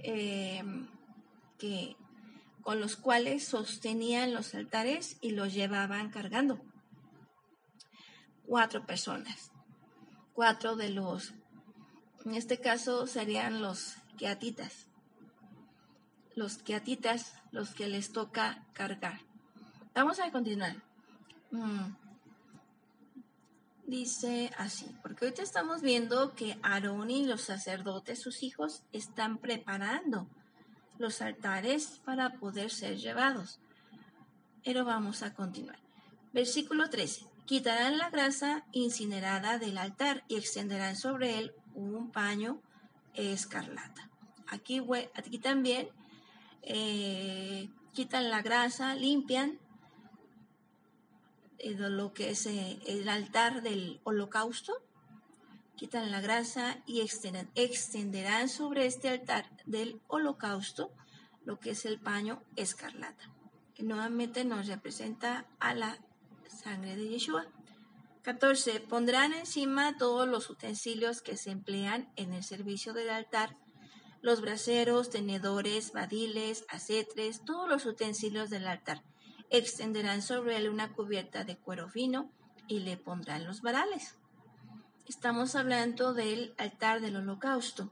[0.03, 0.63] eh,
[1.59, 1.97] que
[2.63, 6.61] con los cuales sostenían los altares y los llevaban cargando.
[8.47, 9.51] Cuatro personas
[10.39, 11.35] cuatro de los,
[12.25, 14.87] en este caso serían los queatitas,
[16.39, 19.21] los queatitas los que les toca cargar.
[19.95, 20.77] Vamos a continuar.
[21.51, 21.95] Mm.
[23.87, 30.29] Dice así, porque ahorita estamos viendo que Aarón y los sacerdotes, sus hijos, están preparando
[30.99, 33.61] los altares para poder ser llevados.
[34.63, 35.79] Pero vamos a continuar.
[36.33, 37.27] Versículo 13.
[37.47, 42.61] Quitarán la grasa incinerada del altar y extenderán sobre él un paño
[43.15, 44.11] escarlata.
[44.47, 44.83] Aquí,
[45.15, 45.89] aquí también
[46.63, 49.59] eh, quitan la grasa, limpian
[51.59, 54.75] eh, lo que es eh, el altar del holocausto,
[55.77, 60.93] quitan la grasa y extenderán sobre este altar del holocausto
[61.45, 63.33] lo que es el paño escarlata,
[63.75, 65.99] que nuevamente nos representa a la
[66.47, 67.47] sangre de Yeshua.
[68.23, 68.81] 14.
[68.81, 73.57] Pondrán encima todos los utensilios que se emplean en el servicio del altar,
[74.21, 79.03] los braseros, tenedores, badiles, acetres, todos los utensilios del altar.
[79.51, 82.31] Extenderán sobre él una cubierta de cuero fino
[82.67, 84.17] y le pondrán los varales.
[85.07, 87.91] Estamos hablando del altar del holocausto.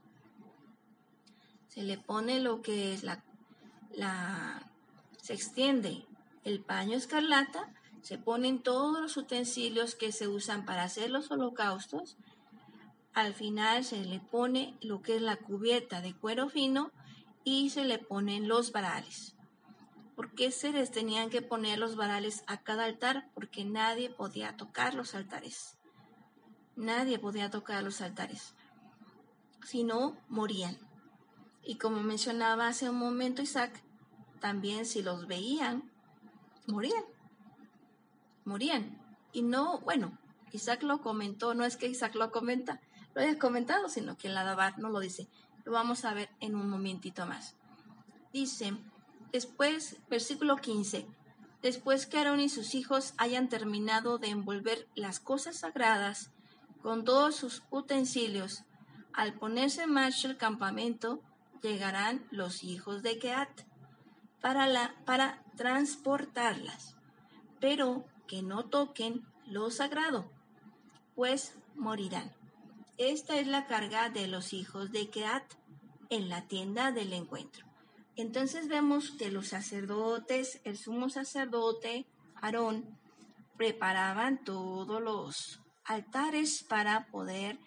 [1.67, 3.23] Se le pone lo que es la,
[3.91, 4.71] la
[5.21, 6.05] se extiende
[6.43, 12.15] el paño escarlata, se ponen todos los utensilios que se usan para hacer los holocaustos.
[13.17, 16.91] Al final se le pone lo que es la cubierta de cuero fino
[17.43, 19.35] y se le ponen los varales.
[20.15, 23.31] ¿Por qué se les tenían que poner los varales a cada altar?
[23.33, 25.79] Porque nadie podía tocar los altares.
[26.75, 28.53] Nadie podía tocar los altares.
[29.65, 30.77] Si no, morían.
[31.63, 33.81] Y como mencionaba hace un momento Isaac,
[34.39, 35.91] también si los veían,
[36.67, 37.03] morían.
[38.45, 39.01] Morían.
[39.33, 40.19] Y no, bueno,
[40.51, 42.79] Isaac lo comentó, no es que Isaac lo comenta,
[43.17, 45.27] lo haya comentado, sino que en la Dabar no lo dice.
[45.65, 47.55] Lo vamos a ver en un momentito más.
[48.31, 48.77] Dice,
[49.31, 51.07] después, versículo 15,
[51.63, 56.29] después que Aarón y sus hijos hayan terminado de envolver las cosas sagradas
[56.83, 58.65] con todos sus utensilios,
[59.13, 61.23] al ponerse en marcha el campamento,
[61.63, 63.49] llegarán los hijos de Keat
[64.41, 66.95] para, la, para transportarlas,
[67.59, 70.29] pero que no toquen lo sagrado,
[71.15, 72.36] pues morirán.
[72.97, 75.43] Esta es la carga de los hijos de Keat
[76.09, 77.67] en la tienda del encuentro.
[78.15, 82.07] Entonces vemos que los sacerdotes, el sumo sacerdote,
[82.41, 82.97] Aarón,
[83.55, 87.59] preparaban todos los altares para poder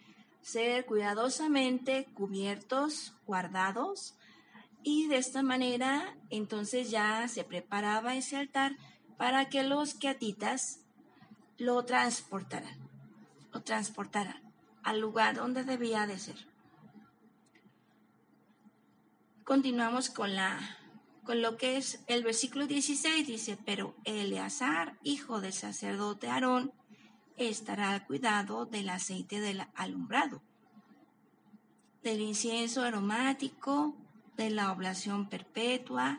[0.42, 4.16] ser cuidadosamente cubiertos, guardados,
[4.82, 8.76] y de esta manera entonces ya se preparaba ese altar
[9.16, 10.80] para que los queatitas
[11.56, 12.90] lo transportaran,
[13.52, 14.49] lo transportaran
[14.82, 16.46] al lugar donde debía de ser.
[19.44, 20.76] Continuamos con la
[21.24, 26.72] con lo que es el versículo 16 dice, pero Eleazar, hijo del sacerdote Aarón,
[27.36, 30.42] estará al cuidado del aceite del alumbrado,
[32.02, 33.96] del incienso aromático,
[34.36, 36.18] de la oblación perpetua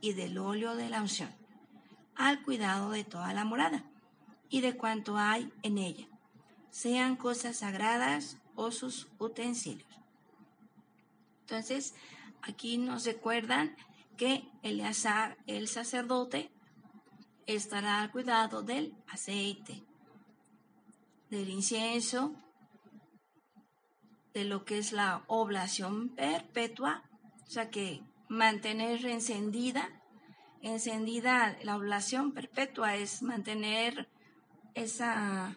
[0.00, 1.30] y del óleo de la unción,
[2.16, 3.84] al cuidado de toda la morada
[4.48, 6.08] y de cuanto hay en ella,
[6.70, 9.88] sean cosas sagradas o sus utensilios.
[11.40, 11.94] Entonces,
[12.42, 13.76] aquí nos recuerdan
[14.16, 16.50] que Eleazar, el sacerdote,
[17.46, 19.84] estará al cuidado del aceite,
[21.30, 22.34] del incienso,
[24.34, 27.08] de lo que es la oblación perpetua
[27.48, 29.88] o sea que mantener encendida,
[30.60, 34.06] encendida la oblación perpetua es mantener
[34.74, 35.56] esa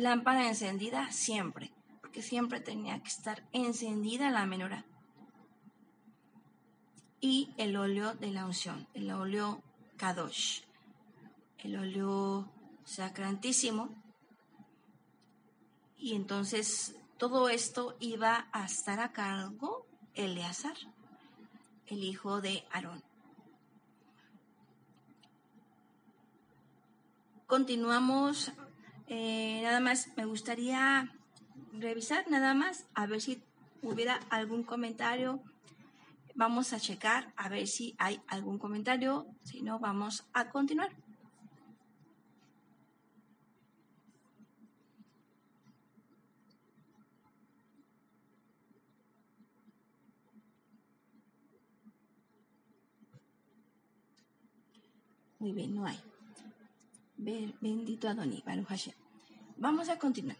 [0.00, 4.84] lámpara encendida siempre, porque siempre tenía que estar encendida la menorá.
[7.20, 9.62] Y el óleo de la unción, el óleo
[9.96, 10.62] kadosh,
[11.58, 12.50] el óleo
[12.84, 13.90] sacrantísimo.
[15.98, 20.76] Y entonces todo esto iba a estar a cargo Eleazar
[21.86, 23.02] el hijo de Aarón.
[27.46, 28.52] Continuamos,
[29.10, 31.12] eh, nada más me gustaría
[31.72, 33.42] revisar nada más a ver si
[33.82, 35.42] hubiera algún comentario.
[36.36, 40.90] Vamos a checar a ver si hay algún comentario, si no vamos a continuar.
[55.40, 56.09] Muy bien, no hay.
[57.20, 58.94] Bendito Adoni, Baruch Hashem.
[59.58, 60.36] Vamos a continuar.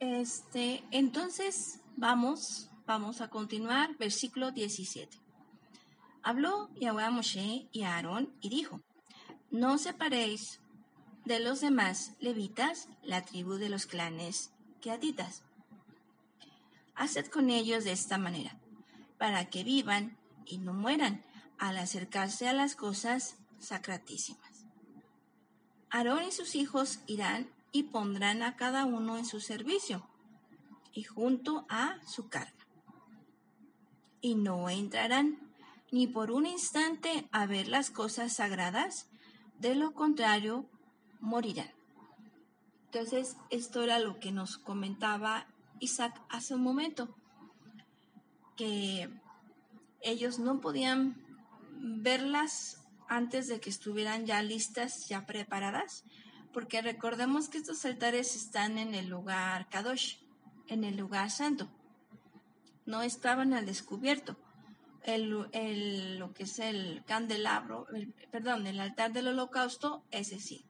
[0.00, 5.16] Este, entonces, vamos, vamos a continuar, versículo 17.
[6.22, 8.80] Habló Yahweh a Moshe y a Aarón y dijo,
[9.50, 10.60] no separéis
[11.24, 15.42] de los demás levitas, la tribu de los clanes queaditas.
[16.94, 18.58] Haced con ellos de esta manera,
[19.18, 21.24] para que vivan y no mueran
[21.58, 24.66] al acercarse a las cosas sacratísimas.
[25.90, 30.08] Aarón y sus hijos irán y pondrán a cada uno en su servicio
[30.92, 32.52] y junto a su carga.
[34.20, 35.50] Y no entrarán
[35.90, 39.08] ni por un instante a ver las cosas sagradas,
[39.58, 40.68] de lo contrario
[41.20, 41.70] morirán.
[42.86, 45.46] Entonces, esto era lo que nos comentaba
[45.78, 47.14] Isaac hace un momento,
[48.56, 49.08] que
[50.02, 51.16] ellos no podían
[51.78, 56.04] verlas antes de que estuvieran ya listas, ya preparadas,
[56.52, 60.16] porque recordemos que estos altares están en el lugar Kadosh,
[60.68, 61.68] en el lugar santo.
[62.86, 64.36] No estaban al descubierto.
[65.02, 67.86] El, lo que es el candelabro,
[68.30, 70.64] perdón, el altar del holocausto, ese sí,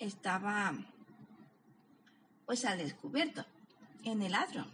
[0.00, 0.74] estaba
[2.46, 3.46] pues al descubierto,
[4.02, 4.66] en el atrio.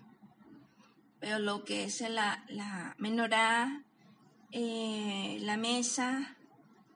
[1.21, 3.85] Pero lo que es la, la menorá,
[4.51, 6.37] eh, la mesa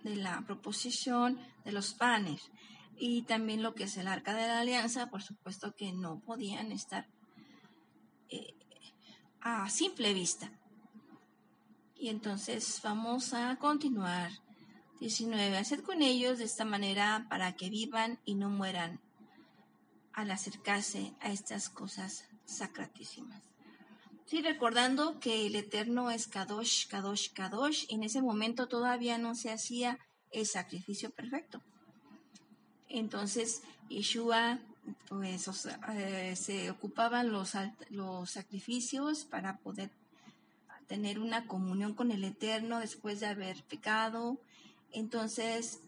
[0.02, 2.50] de la proposición de los panes
[2.96, 6.72] y también lo que es el arca de la alianza, por supuesto que no podían
[6.72, 7.06] estar
[8.28, 8.54] eh,
[9.40, 10.50] a simple vista.
[11.94, 14.30] Y entonces vamos a continuar.
[15.00, 15.56] 19.
[15.56, 19.00] Haced con ellos de esta manera para que vivan y no mueran
[20.12, 23.42] al acercarse a estas cosas sacratísimas.
[24.26, 29.50] Sí, recordando que el Eterno es Kadosh, Kadosh, Kadosh, en ese momento todavía no se
[29.50, 29.98] hacía
[30.30, 31.62] el sacrificio perfecto.
[32.88, 34.60] Entonces, Yeshua,
[35.08, 35.48] pues,
[35.94, 37.54] eh, se ocupaban los,
[37.88, 39.90] los sacrificios para poder
[40.86, 44.40] tener una comunión con el Eterno después de haber pecado.
[44.92, 45.80] Entonces,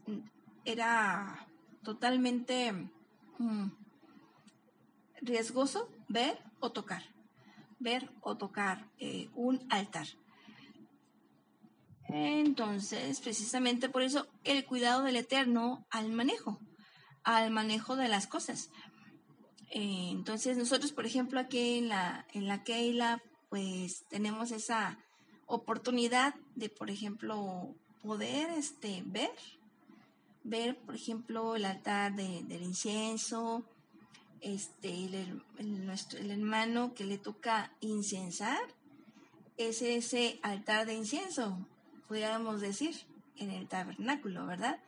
[0.65, 1.49] era
[1.83, 2.73] totalmente
[3.39, 3.69] mm,
[5.23, 7.03] riesgoso ver o tocar
[7.83, 10.07] ver o tocar eh, un altar.
[12.09, 16.61] Entonces, precisamente por eso el cuidado del Eterno al manejo,
[17.25, 18.71] al manejo de las cosas.
[19.71, 24.99] Eh, entonces, nosotros, por ejemplo, aquí en la, en la Keila, pues tenemos esa
[25.47, 29.31] oportunidad de, por ejemplo, poder este, ver,
[30.45, 33.65] ver, por ejemplo, el altar del incienso,
[34.41, 35.05] este,
[35.59, 38.61] el, nuestro, el hermano que le toca incensar
[39.57, 41.67] es ese altar de incienso,
[42.09, 42.97] podríamos decir,
[43.37, 44.81] en el tabernáculo, ¿verdad?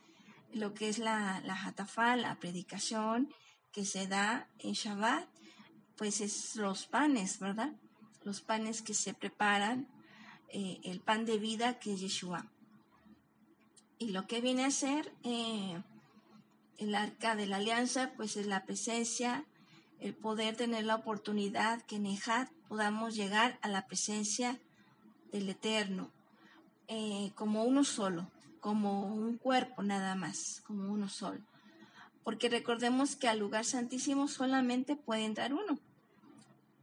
[0.53, 3.33] Lo que es la, la la predicación
[3.71, 5.27] que se da en Shabbat,
[5.95, 7.73] pues es los panes, ¿verdad?
[8.23, 9.87] Los panes que se preparan,
[10.49, 12.49] eh, el pan de vida que es Yeshua.
[13.97, 15.81] Y lo que viene a ser eh,
[16.77, 19.45] el arca de la alianza, pues es la presencia,
[19.99, 24.59] el poder tener la oportunidad que en Ejad podamos llegar a la presencia
[25.31, 26.11] del Eterno,
[26.87, 28.29] eh, como uno solo,
[28.59, 31.39] como un cuerpo nada más, como uno solo.
[32.23, 35.79] Porque recordemos que al lugar santísimo solamente puede entrar uno.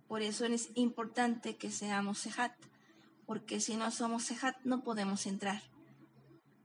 [0.08, 2.54] Por eso es importante que seamos Sejat,
[3.26, 5.62] porque si no somos Sejat no podemos entrar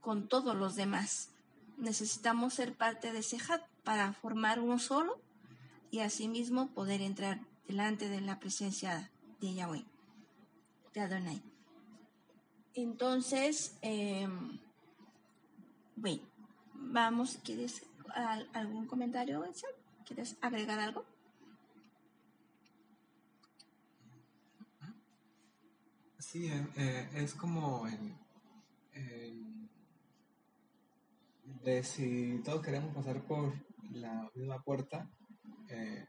[0.08, 1.28] con todos los demás
[1.76, 5.20] necesitamos ser parte de Sejat para formar uno solo
[5.90, 9.10] y asimismo poder entrar delante de la presencia
[9.42, 9.84] de Yahweh,
[10.94, 11.42] de Adonai.
[12.72, 14.58] Entonces, em,
[15.94, 16.22] bueno,
[16.72, 17.82] vamos, ¿quieres
[18.54, 19.44] algún comentario,
[20.06, 21.04] ¿Quieres agregar algo?
[26.18, 28.16] Sí, eh, eh, es como el
[31.64, 33.52] de si todos queremos pasar por
[33.90, 35.10] la misma puerta,
[35.68, 36.06] eh,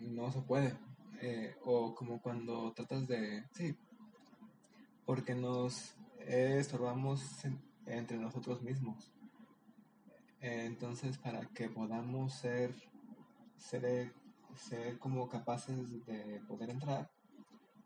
[0.00, 0.78] no se puede.
[1.20, 3.44] Eh, o como cuando tratas de...
[3.52, 3.76] Sí,
[5.04, 7.22] porque nos estorbamos
[7.86, 9.12] entre nosotros mismos.
[10.40, 12.74] entonces, para que podamos ser,
[13.56, 14.12] ser,
[14.54, 17.10] ser como capaces de poder entrar,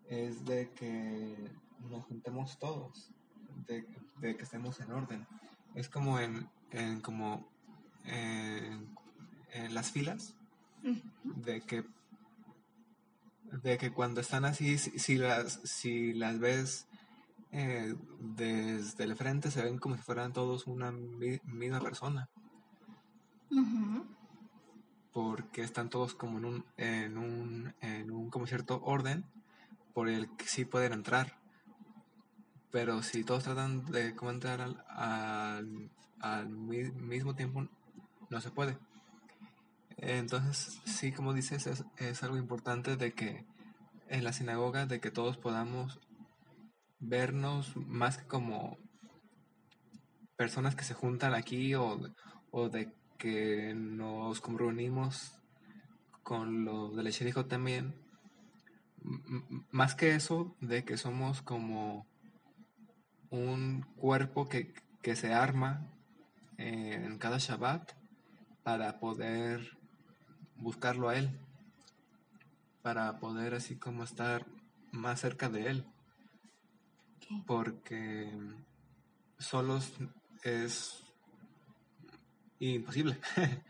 [0.09, 1.51] es de que
[1.91, 3.13] nos juntemos todos,
[3.67, 3.87] de,
[4.19, 5.27] de que estemos en orden
[5.75, 7.49] es como en, en como
[8.05, 8.89] en,
[9.71, 10.37] las filas
[11.25, 11.85] de que
[13.63, 16.87] de que cuando están así si, las si las ves
[17.53, 22.29] eh, desde el frente se ven como si fueran todos una misma persona.
[25.13, 29.25] Porque están todos como en un en un en un como cierto orden
[29.93, 31.40] por el que sí pueden entrar
[32.71, 35.91] pero si todos tratan de comentar al,
[36.21, 37.67] al, mismo tiempo,
[38.29, 38.79] no se puede.
[39.97, 43.45] Entonces, sí, como dices, es, es, algo importante de que
[44.09, 46.01] en la sinagoga, de que todos podamos
[47.01, 48.79] vernos más que como
[50.37, 52.01] personas que se juntan aquí o,
[52.51, 55.35] o de que nos reunimos
[56.23, 57.95] con lo del Echerijo también.
[59.71, 62.10] más que eso, de que somos como
[63.31, 64.73] un cuerpo que,
[65.15, 65.87] se arma
[66.59, 67.93] en cada Shabbat
[68.63, 69.79] para poder
[70.57, 71.31] buscarlo a Él,
[72.83, 74.47] para poder así como estar
[74.93, 75.85] más cerca de Él.
[77.47, 78.31] Porque
[79.39, 79.93] solos
[80.43, 81.03] es
[82.59, 83.19] imposible.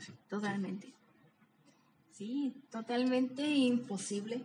[0.00, 0.12] Sí.
[0.28, 0.94] Totalmente.
[2.12, 4.42] Sí, totalmente imposible.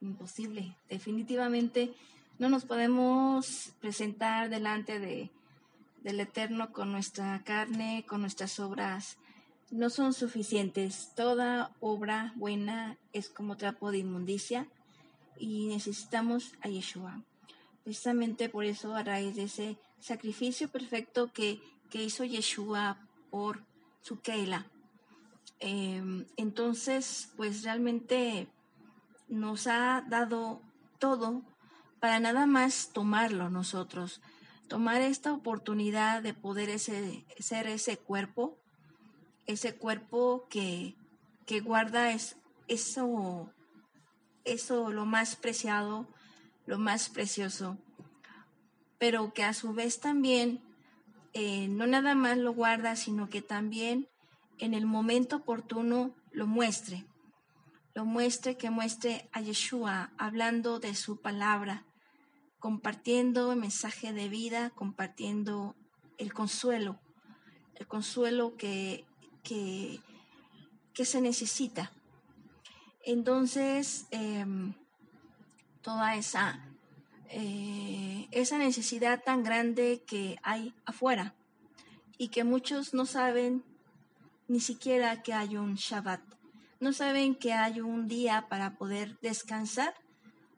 [0.00, 0.76] Imposible.
[0.88, 1.94] Definitivamente
[2.38, 5.30] no nos podemos presentar delante de,
[6.02, 9.18] del Eterno con nuestra carne, con nuestras obras.
[9.70, 11.12] No son suficientes.
[11.14, 14.66] Toda obra buena es como trapo de inmundicia
[15.38, 17.22] y necesitamos a Yeshua.
[17.84, 21.60] Precisamente por eso, a raíz de ese sacrificio perfecto que,
[21.92, 22.96] hizo Yeshua
[23.30, 23.62] por
[24.00, 24.66] su Keila,
[25.58, 28.48] em, entonces, pues realmente
[29.30, 30.60] nos ha dado
[30.98, 31.42] todo
[32.00, 34.20] para nada más tomarlo nosotros,
[34.68, 38.58] tomar esta oportunidad de poder ese, ser ese cuerpo,
[39.46, 40.96] ese cuerpo que,
[41.46, 42.36] que guarda es,
[42.68, 43.50] eso
[44.44, 46.08] eso lo más preciado,
[46.66, 47.78] lo más precioso,
[48.98, 50.62] pero que a su vez también
[51.32, 54.08] eh, no nada más lo guarda, sino que también
[54.58, 57.06] en el momento oportuno lo muestre,
[57.94, 61.84] lo muestre, que muestre a Yeshua hablando de su palabra,
[62.58, 65.74] compartiendo el mensaje de vida, compartiendo
[66.18, 67.00] el consuelo,
[67.74, 69.06] el consuelo que,
[69.42, 70.00] que,
[70.92, 71.92] que se necesita.
[73.02, 74.74] Entonces, em,
[75.80, 76.60] toda esa,
[77.28, 81.34] eh, esa necesidad tan grande que hay afuera
[82.18, 83.64] y que muchos no saben
[84.48, 86.20] ni siquiera que hay un Shabbat,
[86.80, 89.94] no saben que hay un día para poder descansar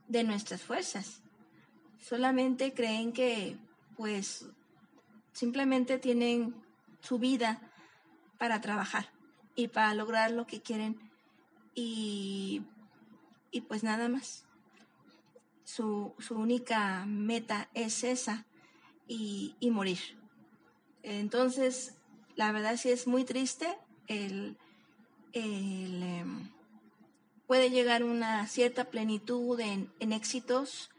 [0.08, 1.20] de nuestras fuerzas.
[2.00, 3.58] Solamente creen que
[3.96, 4.46] pues
[5.32, 6.54] simplemente tienen
[7.00, 7.60] su vida
[8.38, 9.10] para trabajar
[9.56, 11.10] y para lograr lo que quieren
[11.74, 12.62] y,
[13.68, 14.44] pues nada más.
[15.64, 18.46] Su, única meta es esa
[19.08, 19.98] y, morir.
[21.02, 21.96] Entonces,
[22.36, 23.78] la verdad sí es muy triste.
[24.06, 24.56] El,
[25.32, 26.48] em,
[27.46, 30.90] puede llegar una cierta plenitud en, éxitos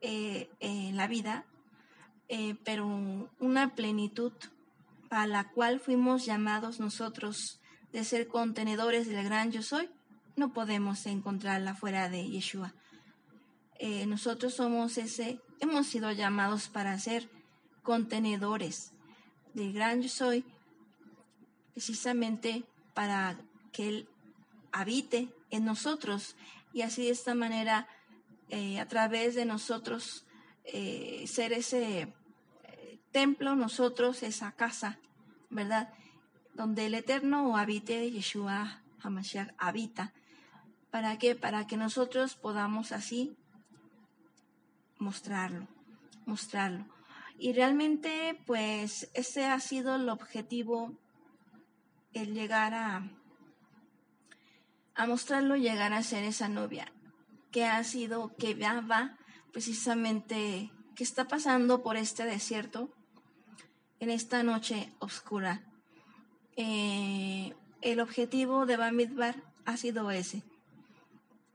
[0.00, 1.44] eh, en la vida,
[2.28, 2.86] eh, pero
[3.38, 4.32] una plenitud
[5.08, 7.60] para la cual fuimos llamados nosotros
[7.92, 9.88] de ser contenedores del gran yo soy,
[10.36, 12.74] no podemos encontrarla fuera de Yeshua.
[13.78, 17.28] Eh, nosotros somos ese, hemos sido llamados para ser
[17.82, 18.92] contenedores
[19.54, 20.44] del gran yo soy,
[21.72, 22.64] precisamente
[22.94, 23.38] para
[23.76, 24.08] que Él
[24.72, 26.36] habite en nosotros
[26.72, 27.88] y así de esta manera,
[28.48, 30.24] eh, a través de nosotros,
[30.64, 32.12] eh, ser ese
[33.12, 34.98] templo, nosotros, esa casa,
[35.50, 35.92] ¿verdad?
[36.54, 40.12] Donde el Eterno habite, Yeshua Hamashiach habita
[40.96, 41.34] ¿Para qué?
[41.34, 43.36] Para que nosotros podamos así
[44.98, 45.68] mostrarlo,
[46.24, 46.86] mostrarlo.
[47.38, 50.94] Y realmente, pues, ese ha sido el objetivo,
[52.14, 53.10] el llegar a,
[54.96, 56.90] a mostrarlo, llegar a ser esa novia,
[57.50, 59.16] que ha sido, que ya va
[59.52, 62.90] precisamente, que está pasando por este desierto,
[64.00, 65.62] en esta noche oscura.
[66.56, 70.42] Eh, el objetivo de Bamidbar ha sido ese,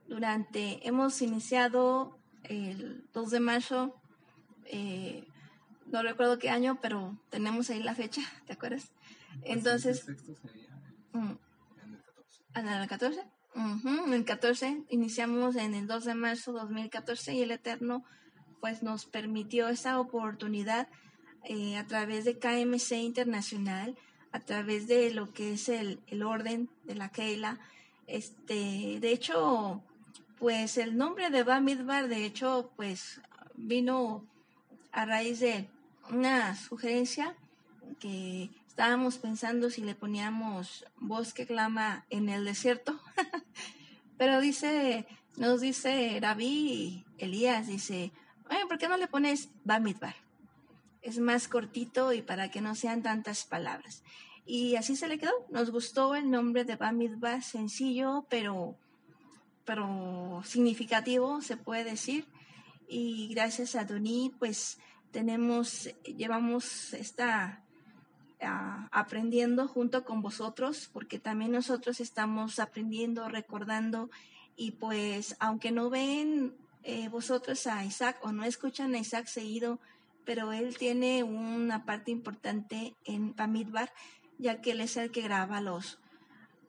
[0.06, 3.96] durante, hemos iniciado el 2 de marzo,
[4.66, 5.24] eh,
[5.86, 8.92] no recuerdo qué año, pero tenemos ahí la fecha, ¿te acuerdas?
[9.42, 10.06] Entonces...
[12.54, 13.22] ¿En el 14?
[13.54, 18.04] En el 14 iniciamos en el 2 de marzo 2014 y el Eterno
[18.60, 20.88] pues nos permitió esa oportunidad
[21.44, 23.96] eh, a través de KMC Internacional,
[24.30, 27.58] a través de lo que es el, el orden de la Keila.
[28.06, 29.82] Este, de hecho,
[30.38, 33.20] pues el nombre de Bamidbar, de hecho, pues
[33.54, 34.24] vino
[34.92, 35.68] a raíz de
[36.10, 37.34] una sugerencia
[37.98, 42.98] que estábamos pensando si le poníamos bosque clama en el desierto.
[44.16, 45.06] Pero dice,
[45.36, 48.12] nos dice Rabí Elías, dice,
[48.66, 50.14] ¿por qué no le pones Bamidbar?
[51.02, 54.04] Es más cortito y para que no sean tantas palabras.
[54.46, 55.34] Y así se le quedó.
[55.50, 58.78] Nos gustó el nombre de Bamidbar, sencillo, pero
[59.66, 62.26] pero significativo, se puede decir.
[62.88, 64.78] Y gracias a Doni, pues
[65.10, 67.61] tenemos, llevamos esta
[68.42, 74.10] ah, aprendiendo junto con vosotros, porque también nosotros estamos aprendiendo, recordando,
[74.56, 79.78] y pues aunque no ven eh, vosotros a Isaac o no escuchan a Isaac seguido,
[80.24, 83.92] pero él tiene una parte importante en Pamidbar,
[84.38, 85.98] ya que él es el que graba los,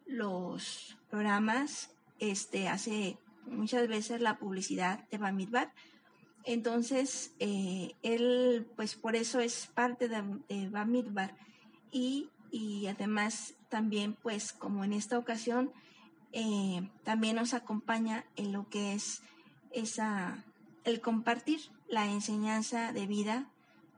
[0.05, 5.73] los programas este, hace muchas veces la publicidad de Bamidbar.
[6.45, 11.35] Entonces, eh, él, pues por eso es parte de, de Bamidbar.
[11.93, 15.71] Y, y, además también, pues como en esta ocasión,
[16.31, 19.21] eh, también nos acompaña en lo que es
[19.71, 20.43] esa,
[20.83, 23.47] el compartir la enseñanza de vida,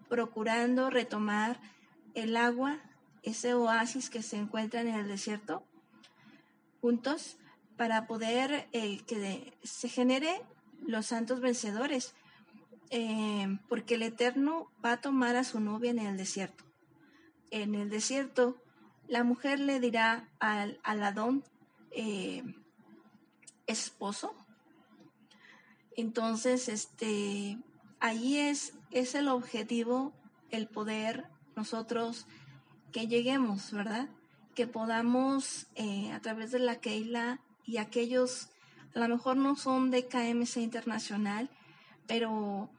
[0.10, 1.60] procurando retomar
[2.16, 2.80] el agua,
[3.24, 5.64] ese oasis que se encuentra en el desierto,
[6.82, 7.38] juntos,
[7.78, 10.42] para poder eh, que se genere
[10.86, 12.14] los santos vencedores,
[12.90, 16.65] eh, porque el Eterno va a tomar a su novia en el desierto.
[17.56, 18.62] En el desierto,
[19.08, 21.46] la mujer le dirá al, Adón,
[21.92, 22.44] eh,
[23.66, 24.36] esposo.
[25.96, 27.58] Entonces, este,
[28.02, 30.12] ahí es, es el objetivo,
[30.52, 32.28] el poder nosotros
[32.92, 34.10] que lleguemos, ¿verdad?
[34.54, 38.50] Que podamos eh, a través de la Keila y aquellos,
[38.94, 41.50] a lo mejor no son de KMC Internacional,
[42.06, 42.70] pero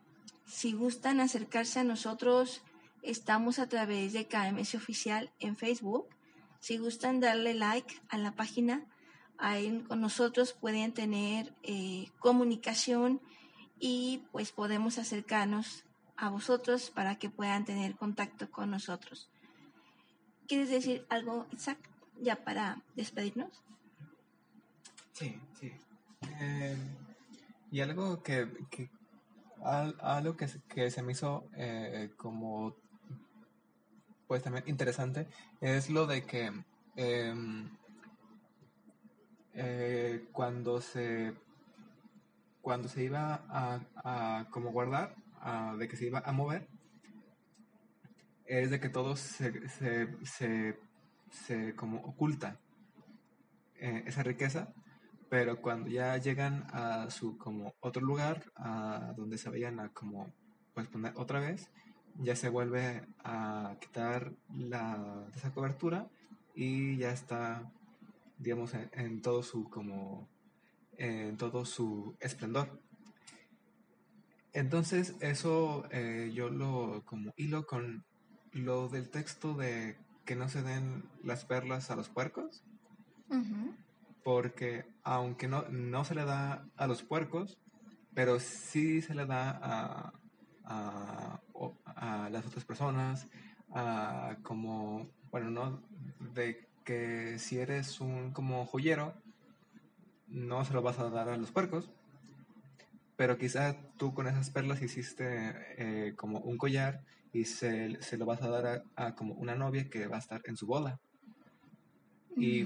[0.44, 2.60] si gustan acercarse a nosotros,
[3.07, 6.09] estamos a través de KMS Oficial en Facebook.
[6.61, 8.84] Si gustan darle like a la página,
[9.38, 13.20] ahí con nosotros pueden tener eh, comunicación
[13.78, 15.84] y pues podemos acercarnos
[16.16, 19.30] a vosotros para que puedan tener contacto con nosotros.
[20.48, 21.78] ¿Quieres decir algo, Isaac,
[22.20, 23.62] ya para despedirnos?
[25.12, 25.72] Sí, sí.
[26.40, 26.76] Eh,
[27.70, 28.90] y algo que, que
[29.62, 32.76] algo que, que, se me hizo eh, como
[34.26, 35.26] pues también interesante
[35.60, 36.52] es lo de que
[36.96, 37.68] em,
[39.54, 41.34] eh, cuando se
[42.60, 45.14] cuando se iba a, a como guardar
[45.78, 46.68] de que se iba a mover
[48.46, 50.78] es de que todo se, se, se,
[51.30, 52.58] se como oculta
[53.76, 54.72] eh, esa riqueza
[55.28, 60.32] pero cuando ya llegan a su como otro lugar a donde se vayan a como
[60.74, 61.70] pues poner otra vez
[62.18, 66.08] ya se vuelve a quitar la esa cobertura
[66.54, 67.70] y ya está
[68.38, 70.28] digamos en, todo su como
[70.98, 72.80] en todo su esplendor.
[74.52, 78.04] Entonces eso eh, yo lo como hilo con
[78.52, 82.64] lo del texto de que no se den las perlas a los puercos
[84.26, 87.58] porque aunque no, no se le da a los puercos,
[88.12, 90.12] pero sí se le da a,
[90.64, 91.40] a,
[92.30, 93.26] las otras personas,
[93.72, 95.82] a como, bueno, no,
[96.34, 99.14] de que si eres un como joyero,
[100.28, 101.90] no se lo vas a dar a los puercos,
[103.16, 108.26] pero quizás tú con esas perlas hiciste eh, como un collar y se, se, lo
[108.26, 111.01] vas a dar a, como una novia que va a estar en su boda.
[112.36, 112.64] Y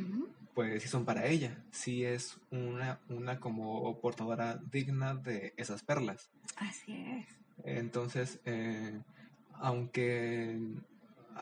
[0.55, 6.31] pues sí son para ella, sí es una, una como portadora digna de esas perlas.
[6.57, 7.26] Así es.
[7.64, 9.01] Entonces, eh,
[9.61, 10.58] aunque,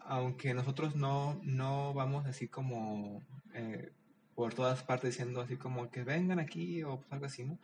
[0.06, 3.22] aunque nosotros no, no vamos así como
[3.54, 3.92] eh,
[4.34, 7.58] por todas partes diciendo así como que vengan aquí o pues algo así, ¿no?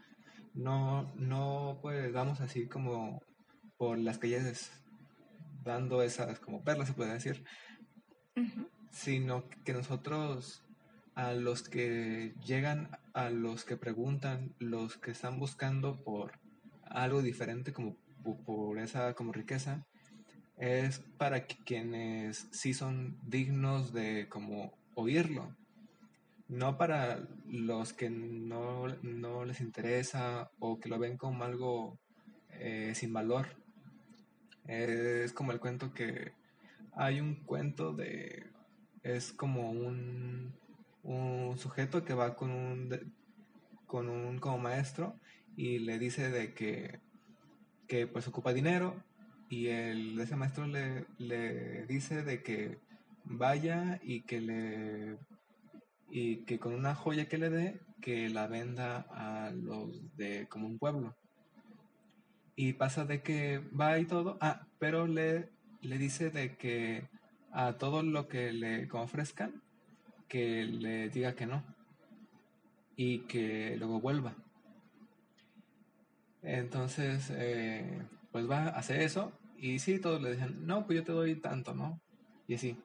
[0.55, 3.20] No, no pues vamos así como
[3.76, 4.72] por las calles
[5.64, 7.44] dando esas como perlas, se puede decir,
[8.90, 10.64] sino que nosotros
[11.14, 16.32] a los que llegan, a los que preguntan, los que están buscando por
[16.84, 17.96] algo diferente como
[18.46, 19.84] por esa como riqueza,
[20.57, 25.55] es para quienes sí son dignos de como oírlo,
[26.48, 31.98] no para los que no, no les interesa o que lo ven como algo
[32.50, 33.46] eh, sin valor.
[34.66, 36.32] Es como el cuento que
[36.92, 38.46] hay un cuento de,
[39.02, 40.55] es como un
[41.05, 43.14] un sujeto que va con un,
[43.86, 45.14] con un como maestro
[45.57, 46.98] y le dice de que,
[47.86, 48.96] que pues ocupa dinero
[49.55, 52.78] y el, ese maestro le, le dice de que
[53.24, 55.18] vaya y que le
[56.11, 60.66] y que con una joya que le dé que la venda a los de como
[60.66, 61.14] un pueblo
[62.57, 65.50] y pasa de que va y todo ah pero le
[65.82, 67.09] le dice de que
[67.52, 69.62] a todo lo que le ofrezcan
[70.28, 71.62] que le diga que no
[72.96, 74.34] y que luego vuelva.
[76.42, 79.32] Entonces, eh, pues va a hacer eso
[79.65, 81.99] y sí, todos le dicen, no, pues yo te doy tanto, ¿no?
[82.47, 82.77] Y así.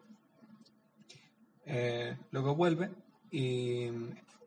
[1.66, 2.90] Eh, luego vuelve
[3.32, 3.90] y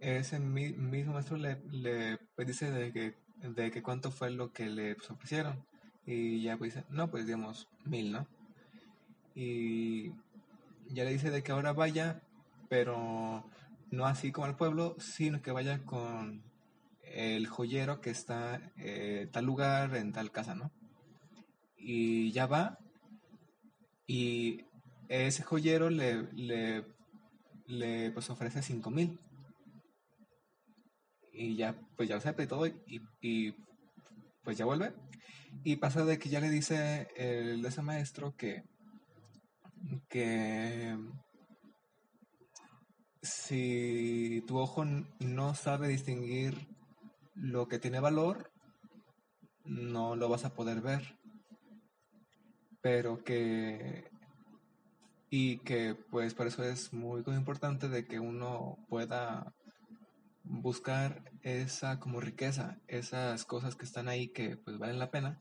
[0.00, 3.16] ese mismo maestro le, le pues, dice de que,
[3.46, 5.62] de cuánto fue lo que le pues, ofrecieron.
[6.06, 8.26] Y ya pues dice, no, pues digamos mil, ¿no?
[9.34, 10.12] Y
[10.88, 12.22] ya le dice de que ahora vaya
[12.70, 13.44] pero
[13.90, 16.42] no así como el pueblo, sino que vaya con
[17.02, 20.70] el joyero que está en tal lugar, en tal casa, ¿no?
[21.84, 22.78] Y ya va
[24.06, 24.64] y
[25.08, 26.84] ese joyero le, le,
[27.66, 29.18] le pues ofrece cinco mil.
[31.32, 33.54] Y ya, pues ya lo sepa y todo, y, y
[34.42, 34.92] pues ya vuelve.
[35.64, 38.64] Y pasa de que ya le dice el, ese maestro que,
[40.08, 40.96] que
[43.22, 44.84] si tu ojo
[45.20, 46.68] no sabe distinguir
[47.34, 48.52] lo que tiene valor,
[49.64, 51.16] no lo vas a poder ver.
[52.82, 54.10] Pero que
[55.30, 59.54] y que pues por eso es muy, importante de que uno pueda
[60.44, 65.40] buscar esa como riqueza, esas cosas que están ahí que pues valen la pena.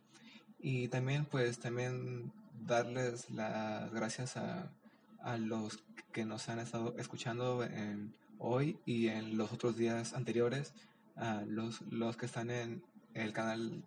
[0.59, 4.71] Y también pues también darles las gracias a,
[5.19, 5.83] a los
[6.13, 10.73] que nos han estado escuchando en, hoy y en los otros días anteriores,
[11.15, 12.83] a los, los que están en
[13.13, 13.85] el canal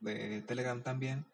[0.00, 1.26] de Telegram también,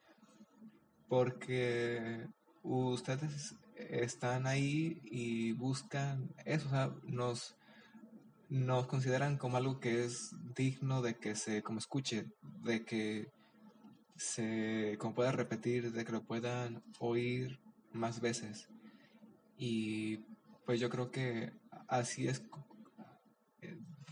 [1.08, 2.26] porque
[2.62, 7.56] ustedes están ahí y buscan eso, o sea, nos,
[8.48, 12.26] nos consideran como algo que es digno de que se como escuche,
[12.64, 13.30] de que
[14.16, 17.60] se como pueda repetir, de que lo puedan oír
[17.92, 18.68] más veces.
[19.56, 20.18] Y
[20.66, 21.52] pues yo creo que
[21.86, 22.42] así es,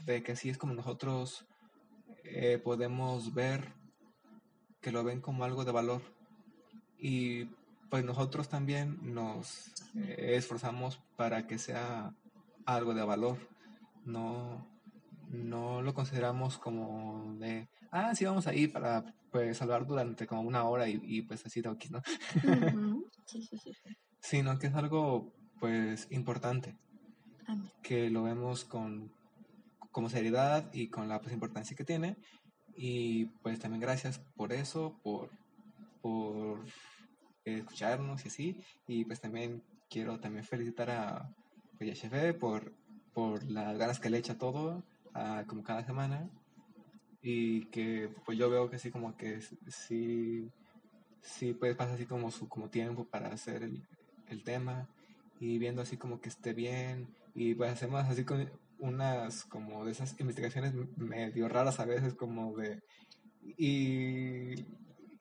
[0.05, 1.47] de que así es como nosotros
[2.25, 3.75] eh, podemos ver
[4.81, 6.16] que lo ven como algo de valor.
[6.99, 7.47] Y
[7.91, 12.15] pues nosotros también nos eh, esforzamos para que sea
[12.65, 13.39] algo de valor.
[14.05, 14.67] No,
[15.31, 20.65] no lo consideramos como de, ah, sí, vamos ahí para pues salvar durante como una
[20.65, 22.01] hora y, pues así de aquí, ¿no?
[23.27, 23.73] sí, sí, sí.
[24.21, 26.77] Sino que es algo pues importante.
[27.83, 29.13] Que lo vemos con
[29.93, 32.17] como seriedad y con la pues, importancia que tiene.
[32.75, 35.31] Y pues también gracias por eso, por,
[36.07, 36.65] por
[37.45, 38.61] escucharnos y así.
[38.87, 41.35] Y pues también quiero también felicitar a
[41.79, 42.01] pues,
[42.39, 42.73] por,
[43.13, 44.85] por las ganas que le echa todo,
[45.49, 46.31] como cada semana.
[47.23, 50.49] Y que pues yo veo que sí, como que sí,
[51.23, 53.83] sí pues pasa así como su como tiempo para hacer el,
[54.29, 54.89] el tema
[55.41, 58.49] y viendo así como que esté bien y pues hacemos así con
[58.79, 62.81] unas como de esas investigaciones medio raras a veces como de
[63.59, 64.65] y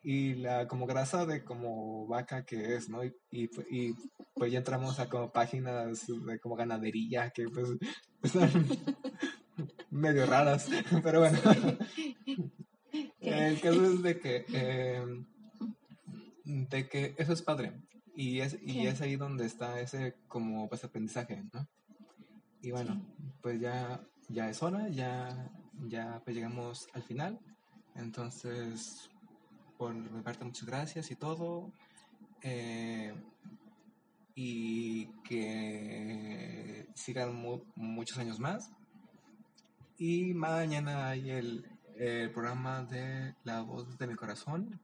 [0.08, 3.04] y la como grasa de como vaca que es, ¿no?
[3.04, 3.96] Y, y,
[4.36, 7.70] pues ya entramos a como páginas de como ganadería que pues
[8.22, 8.52] están
[9.90, 10.70] medio raras,
[11.04, 11.40] pero bueno.
[13.20, 15.26] El caso es de que em,
[16.44, 17.74] de que eso es padre
[18.16, 21.68] y es y es ahí donde está ese como pues aprendizaje, ¿no?
[22.62, 23.04] Y bueno,
[23.42, 25.52] pues ya ya es hora, ya
[25.88, 27.40] ya pues llegamos al final.
[27.96, 29.10] Entonces,
[29.78, 31.72] por mi parte, muchas gracias y todo.
[32.42, 33.14] Eh,
[34.36, 37.42] y que sigan
[37.76, 38.72] muchos años más.
[39.98, 41.66] Y mañana hay el,
[42.34, 44.82] programa de La Voz de mi Corazón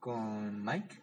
[0.00, 1.02] con Mike,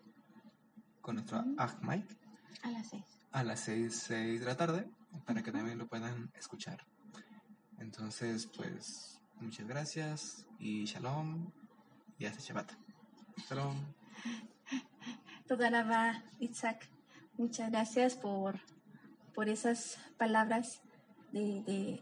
[1.00, 2.18] con nuestro Ag Mike.
[2.64, 3.04] A las seis.
[3.32, 4.90] A las seis, seis de la tarde,
[5.26, 6.84] para que también lo puedan escuchar.
[7.78, 11.52] Entonces, pues, muchas gracias y shalom
[12.18, 12.91] y hasta Shabbat.
[13.38, 13.76] Shalom.
[15.48, 16.88] Toda Isaac.
[17.38, 18.60] Muchas gracias por,
[19.34, 20.82] por esas palabras
[21.32, 22.02] de,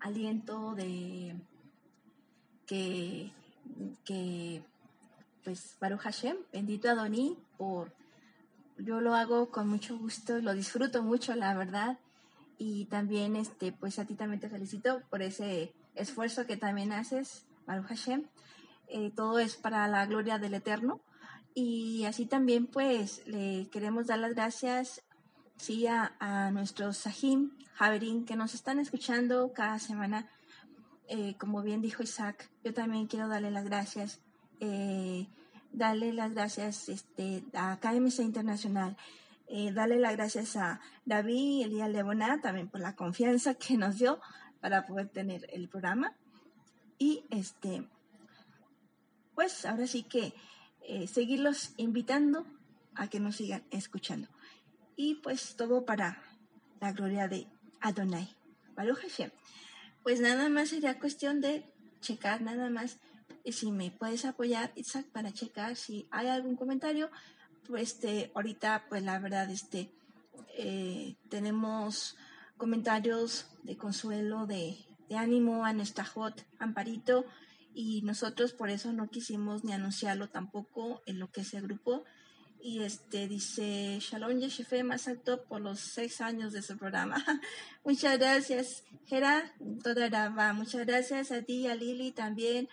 [0.00, 1.36] aliento, de
[2.66, 3.30] que,
[4.04, 4.62] que
[5.44, 7.92] pues Baruch Hashem, bendito Adoní, por
[8.78, 11.98] yo lo hago con mucho gusto, lo disfruto mucho, la verdad.
[12.58, 17.46] Y también, este, pues a ti también te felicito por ese esfuerzo que también haces,
[17.66, 18.24] Baruch Hashem.
[18.88, 21.00] Eh, todo es para la gloria del Eterno.
[21.54, 25.02] Y así también, pues, le queremos dar las gracias,
[25.56, 30.28] sí, a, nuestros Sahim, Javerín, que nos están escuchando cada semana.
[31.08, 34.20] Eh, como bien dijo Isaac, yo también quiero darle las gracias,
[34.60, 35.28] eh,
[35.72, 38.96] darle las gracias este, a KMC Internacional,
[39.72, 44.20] darle las gracias a David y Elías Leboná también por la confianza que nos dio
[44.60, 46.12] para poder tener el programa.
[46.98, 47.86] Y este,
[49.36, 50.34] pues ahora sí que
[50.82, 52.44] eh, seguirlos invitando
[52.96, 54.28] a que nos sigan escuchando.
[54.96, 56.20] Y pues todo para
[56.80, 57.46] la gloria de
[57.80, 58.34] Adonai.
[58.74, 58.98] Baruch.
[60.02, 61.64] Pues nada más sería cuestión de
[62.00, 62.98] checar nada más
[63.44, 67.10] eh, si me puedes apoyar, Isaac, para checar si hay algún comentario.
[67.68, 69.92] Pues este, ahorita, pues la verdad, este,
[70.56, 72.16] eh, tenemos
[72.56, 74.76] comentarios de consuelo de
[75.08, 77.24] de ánimo a nuestra hot Amparito
[77.78, 82.04] y nosotros por eso no quisimos ni anunciarlo tampoco en lo que es el grupo.
[82.58, 87.22] Y este dice Shalom Yeshefe más alto por los seis años de su programa.
[87.84, 89.52] Muchas gracias, Gera,
[89.84, 90.54] toda va.
[90.54, 92.70] Muchas gracias a ti y a Lili también,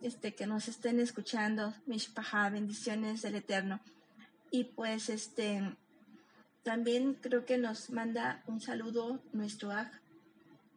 [0.00, 1.74] este, que nos estén escuchando.
[1.86, 3.80] Mishpaha, bendiciones del Eterno.
[4.52, 5.76] Y pues este
[6.62, 10.00] también creo que nos manda un saludo nuestro Ag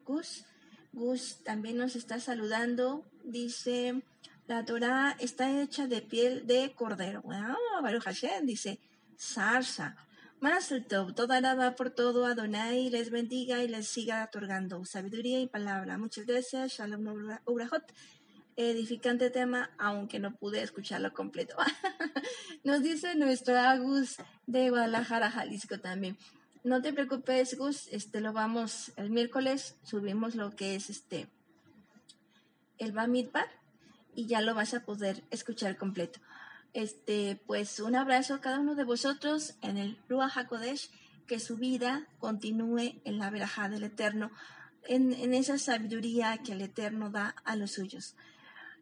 [0.04, 0.46] Gus.
[0.94, 3.06] Gus también nos está saludando.
[3.28, 4.02] Dice,
[4.48, 7.22] la Torah está hecha de piel de cordero.
[7.24, 8.80] Wow, Baruch Hashem dice,
[9.20, 9.98] zarza.
[10.40, 15.42] Más el top, toda va por todo, Adonai les bendiga y les siga otorgando sabiduría
[15.42, 15.98] y palabra.
[15.98, 17.06] Muchas gracias, Shalom
[17.46, 17.92] Ubrahot
[18.56, 21.58] edificante tema, aunque no pude escucharlo completo.
[22.64, 24.16] Nos dice nuestro Agus
[24.46, 26.18] de Guadalajara, Jalisco también.
[26.64, 31.28] No te preocupes, Gus, este lo vamos el miércoles, subimos lo que es este
[32.78, 33.48] el Bamidbar
[34.16, 36.20] y ya lo vas a poder escuchar completo.
[36.74, 40.90] Este, pues un abrazo a cada uno de vosotros en el Ruach HaKodesh,
[41.28, 44.32] que su vida continúe en la verajá del Eterno,
[44.84, 48.16] en, en esa sabiduría que el Eterno da a los suyos.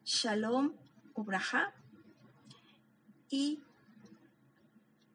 [0.03, 0.73] Shalom,
[1.15, 1.73] Ubraha
[3.29, 3.59] y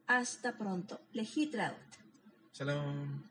[0.07, 1.01] hasta pronto.
[1.13, 1.77] Lehitraut.
[2.53, 3.30] Shalom.